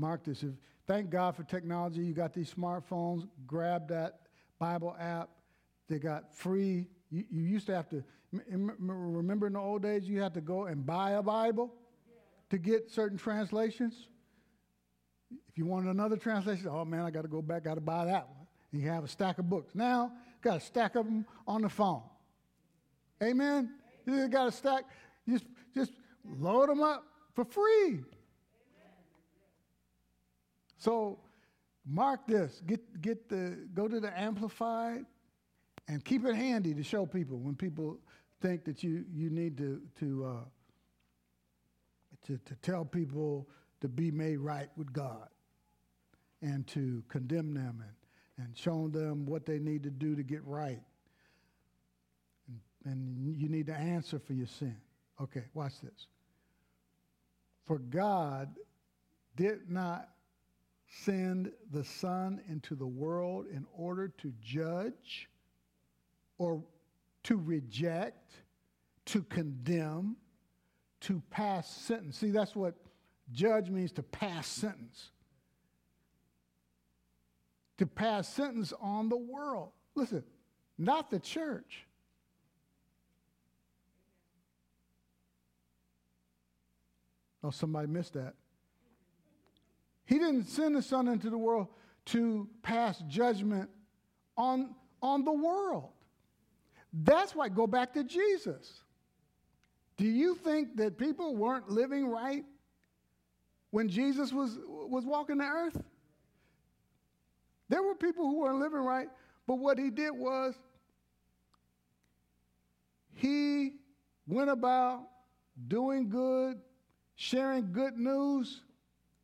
[0.00, 0.42] Mark this.
[0.42, 0.52] If,
[0.86, 2.00] thank God for technology.
[2.00, 3.28] You got these smartphones.
[3.46, 4.20] Grab that
[4.58, 5.28] Bible app.
[5.88, 6.86] They got free.
[7.10, 8.02] You, you used to have to,
[8.48, 11.74] remember in the old days, you had to go and buy a Bible
[12.48, 14.08] to get certain translations?
[15.48, 18.06] If you wanted another translation, oh man, I got to go back, got to buy
[18.06, 18.46] that one.
[18.72, 19.74] And you have a stack of books.
[19.74, 22.02] Now, got a stack of them on the phone.
[23.22, 23.74] Amen?
[24.06, 24.84] You got a stack,
[25.28, 25.92] just, just
[26.24, 28.00] load them up for free.
[30.80, 31.18] So
[31.86, 32.62] mark this.
[32.66, 35.04] Get, get the, go to the Amplified
[35.86, 37.98] and keep it handy to show people when people
[38.40, 40.44] think that you, you need to, to, uh,
[42.26, 43.46] to, to tell people
[43.82, 45.28] to be made right with God
[46.40, 50.42] and to condemn them and, and show them what they need to do to get
[50.46, 50.80] right.
[52.48, 54.76] And, and you need to answer for your sin.
[55.20, 56.06] Okay, watch this.
[57.66, 58.48] For God
[59.36, 60.08] did not
[60.90, 65.28] send the Son into the world in order to judge
[66.36, 66.62] or
[67.22, 68.34] to reject,
[69.06, 70.16] to condemn,
[71.00, 72.18] to pass sentence.
[72.18, 72.74] See, that's what
[73.32, 75.10] judge means to pass sentence.
[77.78, 79.70] To pass sentence on the world.
[79.94, 80.24] Listen,
[80.76, 81.86] not the church.
[87.42, 88.34] Oh, somebody missed that.
[90.10, 91.68] He didn't send the Son into the world
[92.06, 93.70] to pass judgment
[94.36, 95.90] on, on the world.
[96.92, 98.82] That's why, go back to Jesus.
[99.96, 102.44] Do you think that people weren't living right
[103.70, 105.80] when Jesus was, was walking the earth?
[107.68, 109.06] There were people who weren't living right,
[109.46, 110.56] but what he did was
[113.14, 113.74] he
[114.26, 115.06] went about
[115.68, 116.58] doing good,
[117.14, 118.62] sharing good news,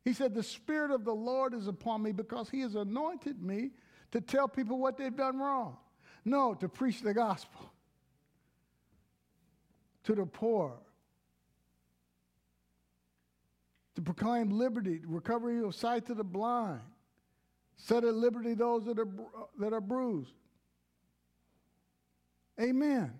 [0.07, 3.71] he said, The Spirit of the Lord is upon me because He has anointed me
[4.11, 5.75] to tell people what they've done wrong.
[6.23, 7.59] No, to preach the gospel.
[10.05, 10.71] to the poor,
[13.95, 16.79] to proclaim liberty, recovery of sight to the blind,
[17.75, 19.09] set at liberty those that are,
[19.59, 20.31] that are bruised.
[22.61, 23.11] Amen.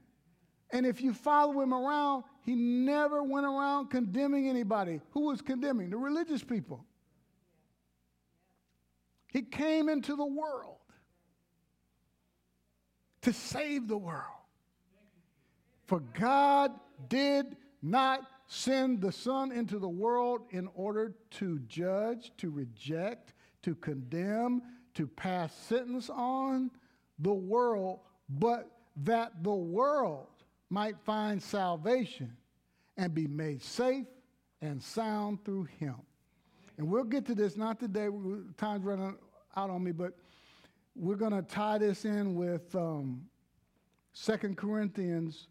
[0.72, 5.02] And if you follow him around, he never went around condemning anybody.
[5.12, 5.90] Who was condemning?
[5.90, 6.86] The religious people.
[9.32, 10.78] He came into the world
[13.22, 14.24] to save the world.
[15.86, 16.72] For God
[17.08, 23.76] did not send the Son into the world in order to judge, to reject, to
[23.76, 24.62] condemn,
[24.96, 26.72] to pass sentence on
[27.20, 28.00] the world,
[28.30, 30.28] but that the world
[30.70, 32.36] might find salvation
[32.98, 34.06] and be made safe
[34.62, 35.96] and sound through him.
[36.78, 38.08] And we'll get to this, not today,
[38.58, 39.16] time's running
[39.56, 40.14] out on me, but
[40.96, 43.22] we're going to tie this in with um,
[44.24, 45.48] 2 Corinthians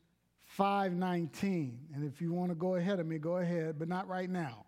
[0.58, 1.72] 5.19.
[1.94, 4.64] And if you want to go ahead of me, go ahead, but not right now.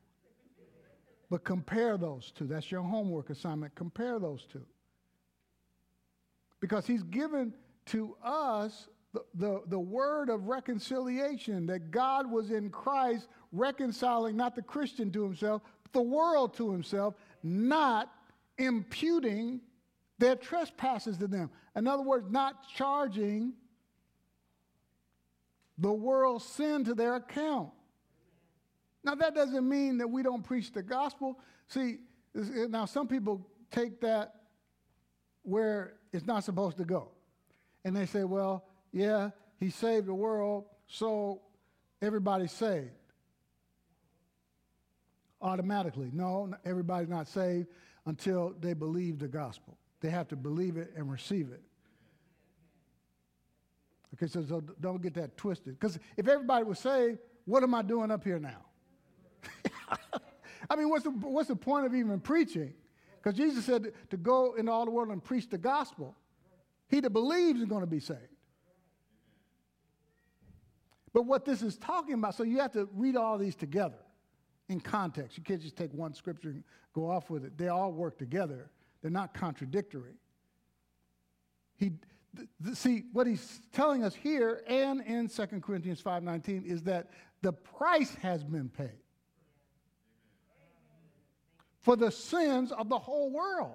[1.31, 2.47] But compare those two.
[2.47, 3.75] That's your homework assignment.
[3.75, 4.65] Compare those two.
[6.61, 7.53] Because he's given
[7.87, 14.55] to us the, the, the, word of reconciliation that God was in Christ reconciling not
[14.55, 18.13] the Christian to himself, but the world to himself, not
[18.59, 19.61] imputing
[20.19, 21.51] their trespasses to them.
[21.75, 23.55] In other words, not charging
[25.79, 27.71] the world's sin to their account.
[29.05, 31.39] Now, that doesn't mean that we don't preach the gospel.
[31.69, 31.99] See,
[32.37, 34.35] eh, now some people take that
[35.43, 37.09] where it's not supposed to go.
[37.85, 41.43] And they say, well, yeah, he saved the world, so
[42.01, 42.91] everybody's saved.
[45.41, 46.11] Automatically.
[46.13, 47.69] No, everybody's not saved
[48.07, 49.79] until they believe the gospel.
[50.01, 51.63] They have to believe it and receive it.
[54.15, 55.79] Okay, so, so don't get that twisted.
[55.79, 58.65] Because if everybody was saved, what am I doing up here now?
[60.71, 62.75] I mean, what's the, what's the point of even preaching?
[63.17, 66.17] Because Jesus said to go into all the world and preach the gospel.
[66.89, 68.21] He that believes is going to be saved.
[71.19, 73.99] But what this is talking about, so you have to read all these together
[74.69, 75.37] in context.
[75.37, 76.63] You can't just take one scripture and
[76.93, 77.59] go off with it.
[77.59, 78.71] They all work together.
[79.03, 80.15] They're not contradictory.
[81.77, 81.91] He,
[82.37, 87.09] th- th- see, what he's telling us here and in 2 Corinthians 5.19 is that
[87.43, 89.03] the price has been paid
[91.81, 93.75] for the sins of the whole world.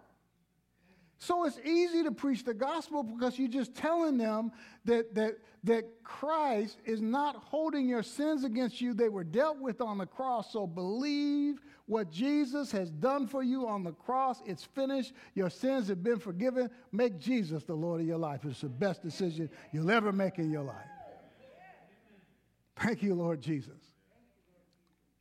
[1.24, 4.52] So it's easy to preach the gospel because you're just telling them
[4.84, 8.94] that, that, that Christ is not holding your sins against you.
[8.94, 10.52] They were dealt with on the cross.
[10.52, 14.42] So believe what Jesus has done for you on the cross.
[14.46, 15.14] It's finished.
[15.34, 16.70] Your sins have been forgiven.
[16.92, 18.42] Make Jesus the Lord of your life.
[18.44, 20.76] It's the best decision you'll ever make in your life.
[22.76, 23.93] Thank you, Lord Jesus.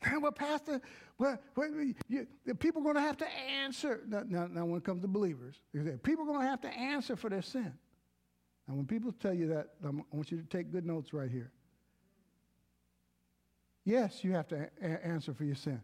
[0.21, 0.81] Well, Pastor,
[1.19, 1.69] well, well
[2.09, 2.27] you,
[2.59, 4.01] people are going to have to answer.
[4.07, 5.61] Now, now, now, when it comes to believers,
[6.03, 7.73] people are going to have to answer for their sin.
[8.67, 11.51] And when people tell you that, I want you to take good notes right here.
[13.85, 15.81] Yes, you have to a- answer for your sin.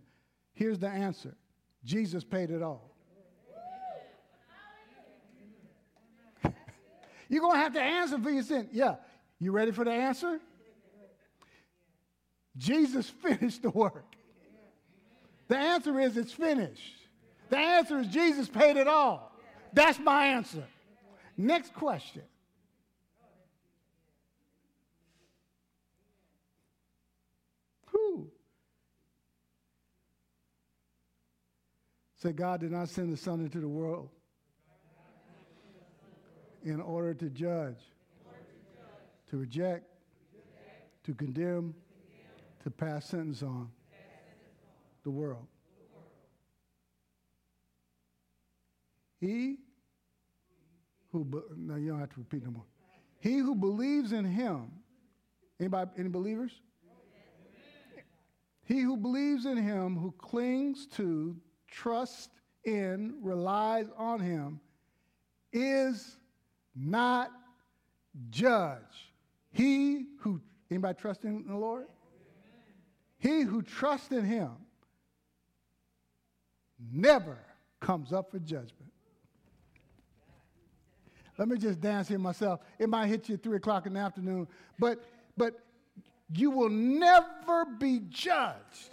[0.53, 1.37] Here's the answer
[1.85, 2.95] Jesus paid it all.
[7.29, 8.69] You're going to have to answer for your sin.
[8.73, 8.97] Yeah.
[9.41, 10.41] You ready for the answer?
[12.59, 14.17] Jesus finished the work.
[15.49, 16.95] The answer is it's finished.
[17.49, 19.33] The answer is Jesus paid it all.
[19.73, 20.65] That's my answer.
[21.37, 22.23] Next question.
[27.87, 28.29] Who?
[32.17, 34.11] Say, God did not send the Son into the world
[36.65, 37.79] in order to judge,
[39.31, 39.87] to reject,
[41.05, 41.75] to condemn,
[42.69, 43.71] to pass sentence on
[45.03, 45.47] the world.
[49.21, 49.57] He
[51.11, 52.65] who, now you don't have to repeat no more.
[53.21, 54.71] He who believes in him,
[55.59, 56.53] anybody, any believers?
[58.65, 61.37] He who believes in him, who clings to,
[61.69, 62.29] trusts
[62.65, 64.61] in, relies on him,
[65.55, 66.19] is
[66.77, 67.31] not
[68.29, 68.83] judged.
[69.51, 71.87] He who, anybody trust in the Lord?
[73.19, 74.51] He who trusts in him
[76.93, 77.39] never
[77.81, 78.93] comes up for judgment.
[81.37, 82.61] Let me just dance here myself.
[82.79, 84.49] It might hit you at 3 o'clock in the afternoon,
[84.79, 85.05] but,
[85.37, 85.61] but
[86.33, 88.91] you will never be judged.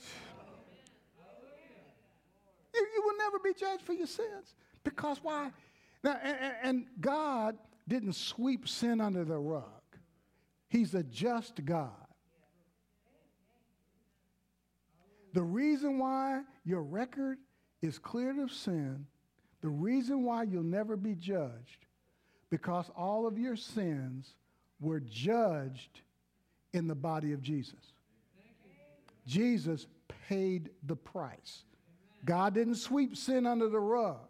[2.73, 4.55] You, you will never be judged for your sins.
[4.83, 5.51] Because why?
[6.03, 7.57] Now, and, and God
[7.87, 9.63] didn't sweep sin under the rug.
[10.69, 12.04] He's a just God.
[15.35, 17.39] The reason why your record
[17.81, 19.05] is cleared of sin,
[19.59, 21.85] the reason why you'll never be judged,
[22.49, 24.33] because all of your sins
[24.79, 25.99] were judged
[26.71, 27.91] in the body of Jesus.
[29.27, 29.87] Jesus
[30.29, 31.65] paid the price.
[32.23, 34.29] God didn't sweep sin under the rug.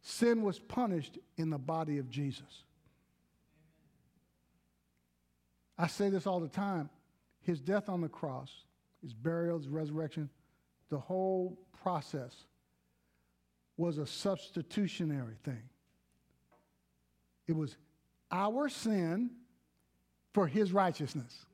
[0.00, 2.64] Sin was punished in the body of Jesus.
[5.76, 6.88] I say this all the time.
[7.42, 8.50] His death on the cross,
[9.02, 10.28] his burial, his resurrection,
[10.90, 12.34] the whole process
[13.76, 15.62] was a substitutionary thing.
[17.46, 17.76] It was
[18.30, 19.30] our sin
[20.32, 21.46] for his righteousness.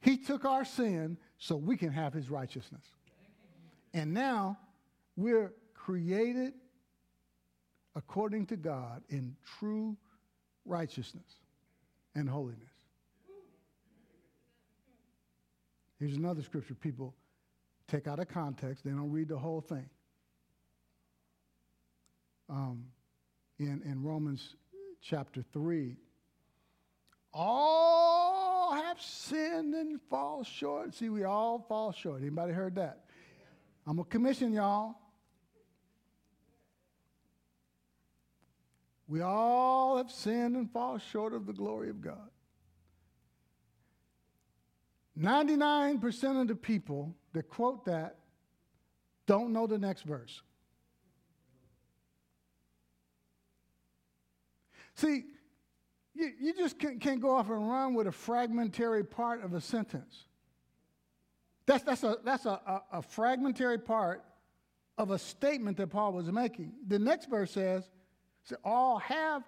[0.00, 2.84] He took our sin so we can have his righteousness.
[3.94, 4.58] And now
[5.16, 6.54] we're created
[7.94, 9.96] according to God in true
[10.64, 11.40] righteousness
[12.14, 12.71] and holiness.
[16.02, 17.14] Here's another scripture people
[17.86, 19.88] take out of context, they don't read the whole thing.
[22.50, 22.86] Um,
[23.60, 24.56] in, in Romans
[25.00, 25.94] chapter 3,
[27.32, 30.92] all have sinned and fall short.
[30.92, 32.20] See, we all fall short.
[32.20, 33.04] Anybody heard that?
[33.86, 34.96] I'm to commission y'all.
[39.06, 42.31] We all have sinned and fall short of the glory of God.
[45.18, 48.16] 99% of the people that quote that
[49.26, 50.42] don't know the next verse.
[54.94, 55.24] See,
[56.14, 59.60] you, you just can't, can't go off and run with a fragmentary part of a
[59.60, 60.24] sentence.
[61.66, 64.24] That's, that's, a, that's a, a, a fragmentary part
[64.98, 66.72] of a statement that Paul was making.
[66.86, 67.88] The next verse says,
[68.64, 69.42] all have,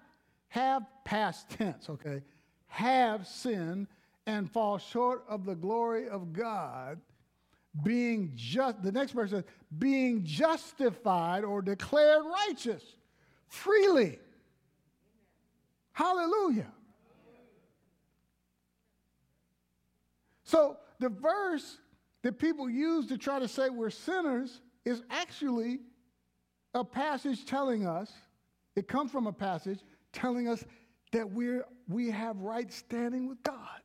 [0.49, 2.23] have past tense, okay,
[2.67, 3.89] have sinned
[4.27, 7.01] and fall short of the glory of God,
[7.83, 9.45] being just, the next verse says,
[9.79, 12.83] being justified or declared righteous
[13.49, 14.19] freely
[15.95, 16.73] Hallelujah.
[20.43, 21.79] So the verse
[22.23, 25.79] that people use to try to say we're sinners is actually
[26.75, 28.13] a passage telling us,
[28.75, 29.79] it comes from a passage
[30.13, 30.65] telling us
[31.13, 33.81] that we're, we have right standing with God.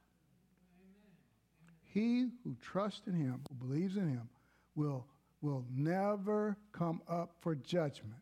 [1.93, 4.29] He who trusts in him, who believes in him,
[4.75, 5.05] will,
[5.41, 8.21] will never come up for judgment.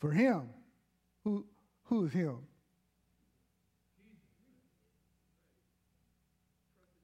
[0.00, 0.50] For him,
[1.24, 1.46] who,
[1.84, 2.38] who is him?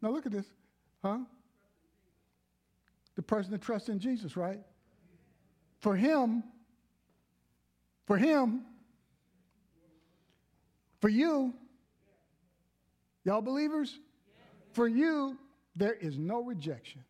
[0.02, 0.46] Now look at this.
[1.02, 1.20] Huh?
[3.14, 4.60] The person that trusts in Jesus, right?
[5.80, 6.44] For him,
[8.06, 8.66] for him,
[11.00, 11.54] for you,
[13.24, 13.98] y'all believers,
[14.72, 15.38] for you,
[15.76, 17.04] there is no rejection,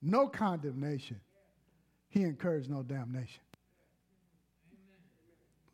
[0.00, 1.20] no condemnation.
[2.08, 3.42] He incurs no damnation.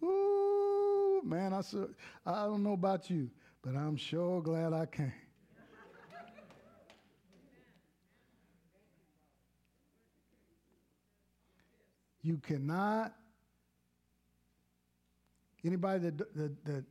[0.03, 1.63] Ooh, man, I,
[2.27, 3.31] I don't know about you
[3.65, 5.13] but I'm sure glad I came.
[12.23, 13.15] You cannot,
[15.63, 16.85] anybody that, that, that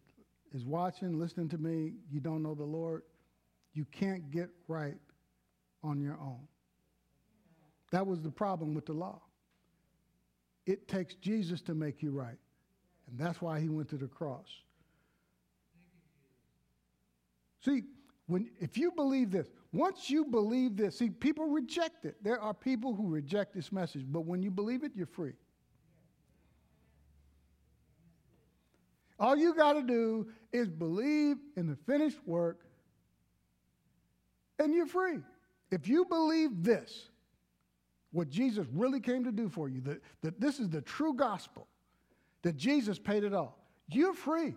[0.52, 3.02] is watching, listening to me, you don't know the Lord,
[3.74, 4.98] you can't get right
[5.84, 6.48] on your own.
[7.92, 9.22] That was the problem with the law.
[10.66, 12.38] It takes Jesus to make you right.
[13.08, 14.48] And that's why he went to the cross.
[17.64, 17.84] See,
[18.28, 22.16] when, if you believe this, once you believe this, see, people reject it.
[22.24, 25.34] There are people who reject this message, but when you believe it, you're free.
[29.20, 32.66] All you got to do is believe in the finished work,
[34.60, 35.20] and you're free.
[35.72, 37.10] If you believe this,
[38.12, 41.68] what Jesus really came to do for you, that, that this is the true gospel,
[42.44, 43.58] that Jesus paid it all,
[43.90, 44.56] you're free.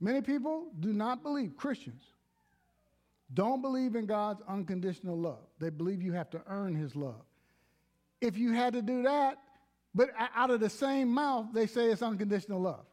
[0.00, 2.02] Many people do not believe, Christians
[3.32, 5.40] don't believe in God's unconditional love.
[5.58, 7.22] They believe you have to earn his love.
[8.20, 9.38] If you had to do that,
[9.94, 12.84] but out of the same mouth, they say it's unconditional love.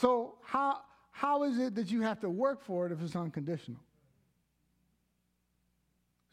[0.00, 3.80] So, how, how is it that you have to work for it if it's unconditional?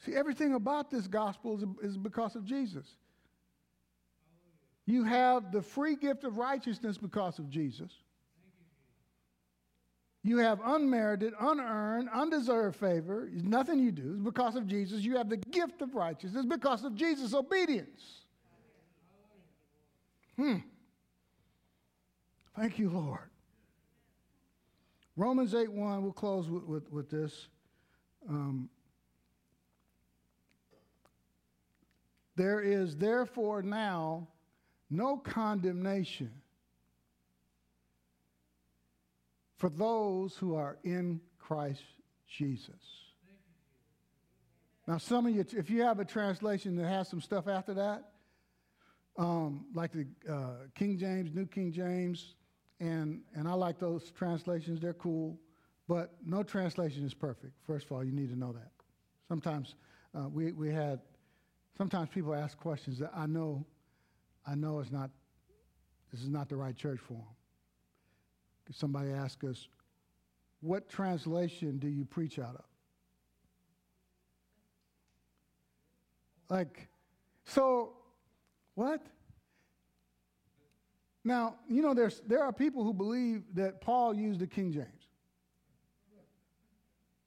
[0.05, 2.85] See, everything about this gospel is, is because of Jesus.
[4.85, 7.91] You have the free gift of righteousness because of Jesus.
[10.21, 13.27] You have unmerited, unearned, undeserved favor.
[13.33, 14.13] It's nothing you do.
[14.13, 15.01] It's because of Jesus.
[15.01, 18.25] You have the gift of righteousness because of Jesus' obedience.
[20.35, 20.57] Hmm.
[22.55, 23.31] Thank you, Lord.
[25.15, 27.47] Romans 8 1, we'll close with, with, with this.
[28.29, 28.69] Um,
[32.35, 34.27] there is therefore now
[34.89, 36.31] no condemnation
[39.57, 41.83] for those who are in Christ
[42.27, 42.75] Jesus.
[44.87, 48.03] Now, some of you, if you have a translation that has some stuff after that,
[49.17, 52.35] um, like the uh, King James, New King James,
[52.79, 55.37] and, and I like those translations, they're cool,
[55.87, 57.53] but no translation is perfect.
[57.65, 58.71] First of all, you need to know that.
[59.27, 59.75] Sometimes
[60.13, 60.99] uh, we, we had,
[61.77, 63.65] sometimes people ask questions that I know,
[64.45, 65.09] I know it's not,
[66.11, 67.23] this is not the right church for them.
[68.71, 69.67] Somebody asked us,
[70.61, 72.65] what translation do you preach out of?
[76.49, 76.87] Like,
[77.45, 77.93] so,
[78.73, 79.05] what?
[81.25, 85.09] Now, you know, there's, there are people who believe that Paul used the King James,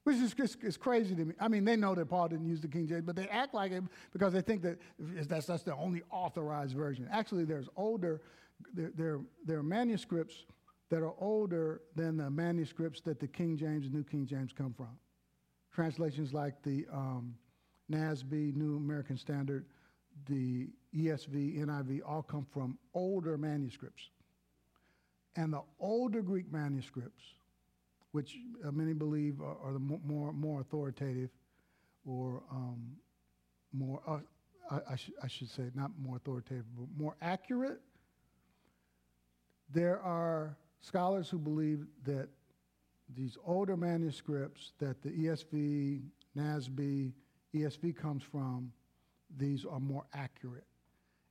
[0.05, 1.35] which is, is, is, crazy to me.
[1.41, 3.73] I mean, they know that Paul didn't use the King James, but they act like
[3.73, 3.83] it
[4.13, 7.09] because they think that that's, that's the only authorized version.
[7.11, 8.23] Actually, there's older,
[8.73, 10.45] there, there, there are manuscripts
[10.91, 14.73] that are older than the manuscripts that the King James and New King James come
[14.73, 14.97] from.
[15.75, 17.35] Translations like the um,
[17.91, 19.67] NASB, New American Standard,
[20.27, 24.11] the ESV, NIV, all come from older manuscripts.
[25.37, 27.23] And the older Greek manuscripts,
[28.13, 31.31] which uh, many believe are, are, the more, more authoritative
[32.05, 32.97] or um,
[33.73, 34.19] more, uh,
[34.71, 37.81] I, I, sh- I should say, not more authoritative, but more accurate,
[39.73, 42.29] there are scholars who believe that
[43.15, 46.03] these older manuscripts that the ESV,
[46.37, 47.13] NASB,
[47.55, 48.73] ESV comes from,
[49.37, 50.65] these are more accurate.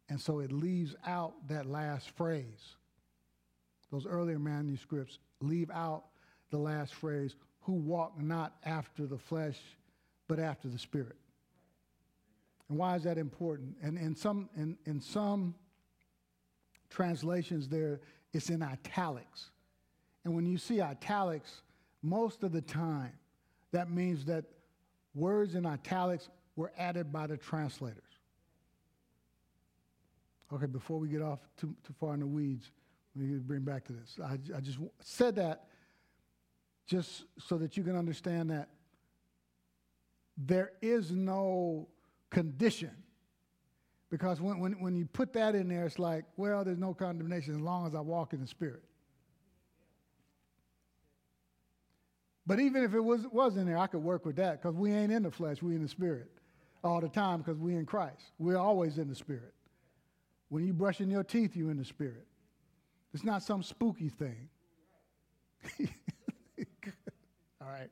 [0.10, 2.76] And so it leaves out that last phrase.
[3.92, 6.06] Those earlier manuscripts leave out
[6.50, 9.60] the last phrase, who walk not after the flesh,
[10.28, 11.18] but after the spirit.
[12.70, 13.76] And why is that important?
[13.82, 15.56] And in some, in, in some
[16.90, 18.00] translations there,
[18.34, 19.52] it's in italics.
[20.24, 21.62] And when you see italics,
[22.02, 23.14] most of the time,
[23.72, 24.46] that means that
[25.14, 28.04] words in italics were added by the translators.
[30.52, 32.72] Okay, before we get off too, too far in the weeds,
[33.16, 34.20] let me bring back to this.
[34.22, 35.68] I, I just said that
[36.88, 38.70] just so that you can understand that
[40.38, 41.88] there is no
[42.30, 42.92] condition.
[44.10, 47.56] Because when, when, when you put that in there, it's like, well, there's no condemnation
[47.56, 48.84] as long as I walk in the Spirit.
[52.46, 54.94] But even if it was, was in there, I could work with that because we
[54.94, 56.37] ain't in the flesh, we in the spirit
[56.88, 58.32] all the time because we're in Christ.
[58.40, 59.54] We're always in the spirit.
[60.50, 62.26] When you brushing your teeth, you're in the spirit.
[63.14, 64.50] It's not some spooky thing.
[67.62, 67.90] all right.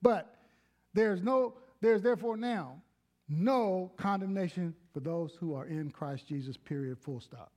[0.00, 0.34] But
[0.94, 2.82] there's no, there's therefore now
[3.28, 7.52] no condemnation for those who are in Christ Jesus, period, full stop.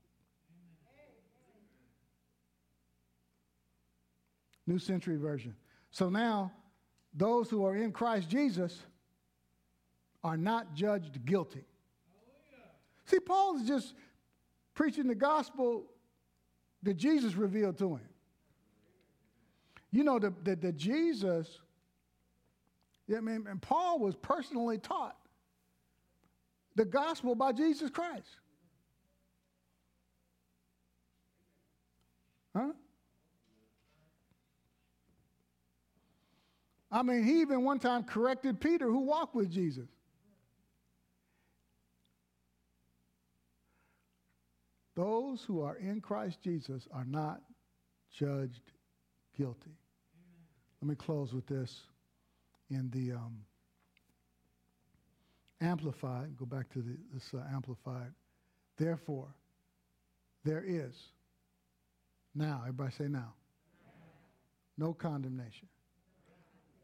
[4.67, 5.55] New Century Version.
[5.91, 6.51] So now,
[7.13, 8.81] those who are in Christ Jesus
[10.25, 11.63] are not judged guilty.
[13.05, 13.93] See, Paul is just
[14.73, 15.85] preaching the gospel
[16.81, 18.09] that Jesus revealed to him.
[19.91, 21.59] You know, that the, the Jesus,
[23.15, 25.15] I mean, and Paul was personally taught
[26.73, 28.27] the gospel by Jesus Christ.
[32.57, 32.71] Huh?
[36.91, 39.87] I mean, he even one time corrected Peter, who walked with Jesus.
[44.95, 47.41] Those who are in Christ Jesus are not
[48.17, 48.71] judged
[49.37, 49.77] guilty.
[50.81, 51.81] Let me close with this
[52.69, 53.37] in the um,
[55.61, 56.37] Amplified.
[56.37, 58.11] Go back to the, this uh, Amplified.
[58.77, 59.33] Therefore,
[60.43, 60.93] there is
[62.33, 63.33] now, everybody say now,
[64.77, 65.67] no condemnation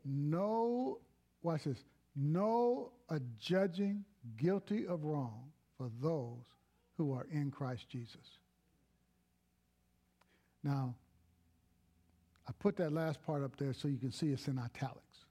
[0.05, 0.99] no,
[1.43, 1.78] watch this,
[2.16, 4.03] no adjudging
[4.38, 6.43] guilty of wrong for those
[6.98, 8.39] who are in Christ Jesus.
[10.64, 10.96] Now,
[12.48, 15.26] I put that last part up there so you can see it's in italics.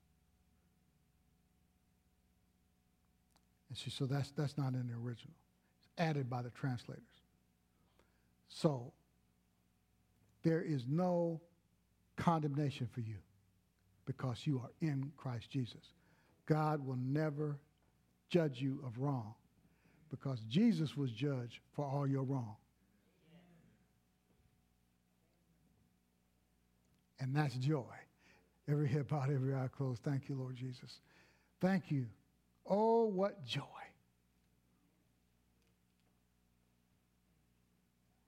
[3.69, 5.35] And she, so that's, that's not in the original.
[5.79, 7.05] It's added by the translators.
[8.49, 8.93] So,
[10.43, 11.41] there is no
[12.17, 13.19] condemnation for you
[14.07, 15.93] because you are in Christ Jesus.
[16.47, 17.59] God will never
[18.29, 19.35] judge you of wrong
[20.11, 22.57] because Jesus was judged for all your wrong.
[27.21, 27.85] And that's joy.
[28.69, 30.03] Every head bowed, every eye closed.
[30.03, 31.01] Thank you, Lord Jesus.
[31.61, 32.07] Thank you.
[32.67, 33.63] Oh, what joy.